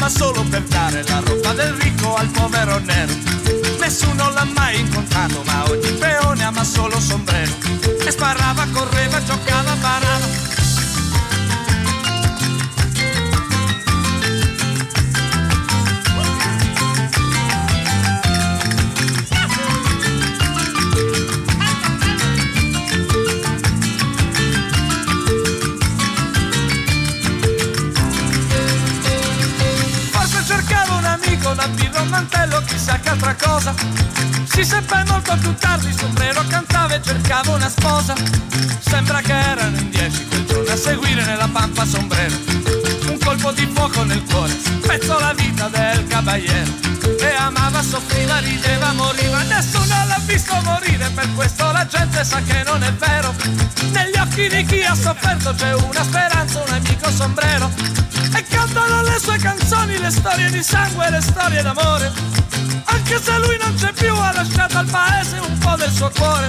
Ma 0.00 0.08
solo 0.08 0.42
per 0.44 0.62
dare 0.62 1.04
la 1.06 1.20
roba 1.22 1.52
del 1.52 1.74
ricco 1.74 2.14
al 2.16 2.26
povero 2.28 2.78
nero. 2.78 3.12
Nessuno 3.78 4.30
l'ha 4.30 4.44
mai 4.44 4.80
incontrato, 4.80 5.42
ma 5.44 5.64
ogni 5.68 5.92
peone 5.92 6.42
ama 6.42 6.64
solo 6.64 6.98
sombrero. 6.98 7.52
E 8.06 8.10
sparava, 8.10 8.66
correva, 8.72 9.22
giocava, 9.22 9.76
parava. 9.80 10.59
Altra 33.20 33.34
cosa. 33.34 33.74
Si 34.50 34.64
seppe 34.64 35.04
molto 35.06 35.36
più 35.36 35.54
tardi, 35.54 35.92
sombrero 35.92 36.42
cantava 36.48 36.94
e 36.94 37.02
cercava 37.02 37.52
una 37.52 37.68
sposa. 37.68 38.14
Sembra 38.80 39.20
che 39.20 39.32
erano 39.32 39.76
in 39.76 39.90
dieci 39.90 40.26
quel 40.26 40.44
giorno 40.46 40.72
a 40.72 40.76
seguire 40.76 41.24
nella 41.24 41.48
pampa 41.52 41.84
sombrero. 41.84 42.79
Colpo 43.24 43.52
di 43.52 43.66
fuoco 43.72 44.02
nel 44.04 44.22
cuore, 44.24 44.52
spezzò 44.82 45.18
la 45.18 45.32
vita 45.34 45.68
del 45.68 46.06
caballero. 46.06 46.72
E 47.18 47.34
amava, 47.36 47.82
soffriva, 47.82 48.38
rideva, 48.38 48.92
moriva, 48.92 49.42
nessuno 49.42 49.94
l'ha 50.06 50.20
visto 50.24 50.54
morire, 50.62 51.10
per 51.14 51.28
questo 51.34 51.70
la 51.70 51.86
gente 51.86 52.24
sa 52.24 52.40
che 52.42 52.62
non 52.64 52.82
è 52.82 52.92
vero. 52.94 53.34
Negli 53.92 54.18
occhi 54.18 54.48
di 54.48 54.64
chi 54.64 54.82
ha 54.82 54.94
sofferto 54.94 55.54
c'è 55.54 55.74
una 55.74 56.02
speranza, 56.02 56.62
un 56.66 56.72
amico 56.72 57.10
sombrero. 57.10 57.70
E 58.34 58.44
cantano 58.48 59.02
le 59.02 59.18
sue 59.18 59.38
canzoni, 59.38 59.98
le 59.98 60.10
storie 60.10 60.50
di 60.50 60.62
sangue 60.62 61.10
le 61.10 61.20
storie 61.20 61.62
d'amore. 61.62 62.12
Anche 62.84 63.20
se 63.22 63.38
lui 63.38 63.56
non 63.58 63.74
c'è 63.74 63.92
più, 63.92 64.14
ha 64.14 64.32
lasciato 64.32 64.78
al 64.78 64.86
paese 64.86 65.38
un 65.38 65.58
po' 65.58 65.76
del 65.76 65.90
suo 65.90 66.10
cuore. 66.14 66.48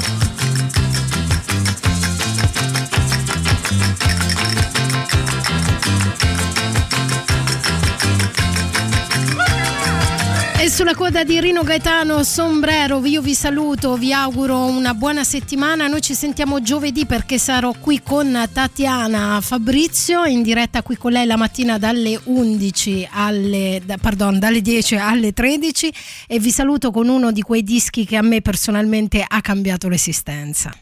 Sulla 10.72 10.96
coda 10.96 11.26
di 11.26 11.42
Rino 11.42 11.64
Gaetano 11.64 12.24
Sombrero 12.24 13.06
io 13.06 13.22
vi 13.22 13.34
saluto, 13.34 13.98
vi 13.98 14.14
auguro 14.14 14.64
una 14.64 14.94
buona 14.94 15.26
settimana. 15.26 15.88
Noi 15.88 16.00
ci 16.00 16.14
sentiamo 16.14 16.62
giovedì 16.62 17.06
perché 17.06 17.38
sarò 17.38 17.74
qui 17.78 18.02
con 18.02 18.48
Tatiana 18.54 19.42
Fabrizio 19.42 20.24
in 20.24 20.42
diretta 20.42 20.82
qui 20.82 20.96
con 20.96 21.12
lei 21.12 21.26
la 21.26 21.36
mattina 21.36 21.78
dalle 21.78 22.18
11 22.24 23.10
alle 23.12 23.82
pardon, 24.00 24.40
dalle 24.40 24.62
10 24.62 24.96
alle 24.96 25.34
13 25.34 25.94
e 26.28 26.40
vi 26.40 26.52
saluto 26.52 26.90
con 26.92 27.10
uno 27.10 27.34
di 27.34 27.42
quei 27.42 27.64
dischi 27.64 28.06
che 28.06 28.16
a 28.16 28.22
me 28.22 28.40
personalmente 28.40 29.26
ha 29.28 29.42
cambiato 29.42 29.90
l'esistenza. 29.90 30.74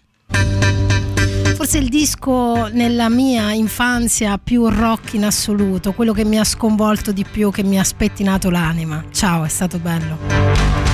Forse 1.59 1.79
il 1.79 1.89
disco 1.89 2.69
nella 2.71 3.09
mia 3.09 3.51
infanzia 3.51 4.39
più 4.41 4.69
rock 4.69 5.15
in 5.15 5.25
assoluto, 5.25 5.91
quello 5.91 6.13
che 6.13 6.23
mi 6.23 6.39
ha 6.39 6.45
sconvolto 6.45 7.11
di 7.11 7.25
più, 7.29 7.51
che 7.51 7.63
mi 7.63 7.77
ha 7.77 7.83
spettinato 7.83 8.49
l'anima. 8.49 9.03
Ciao, 9.11 9.43
è 9.43 9.49
stato 9.49 9.77
bello. 9.77 10.88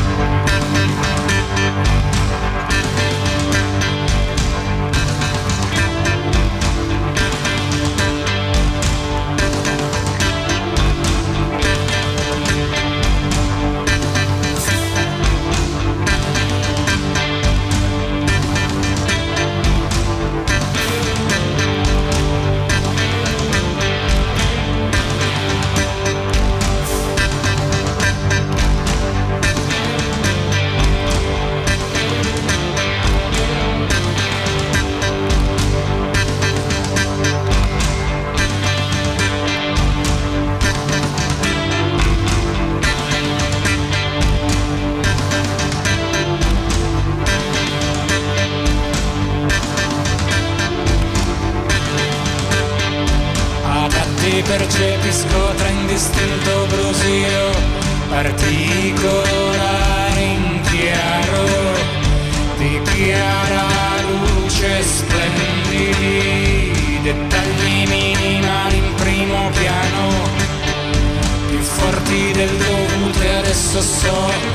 a 73.76 73.82
song 73.82 74.55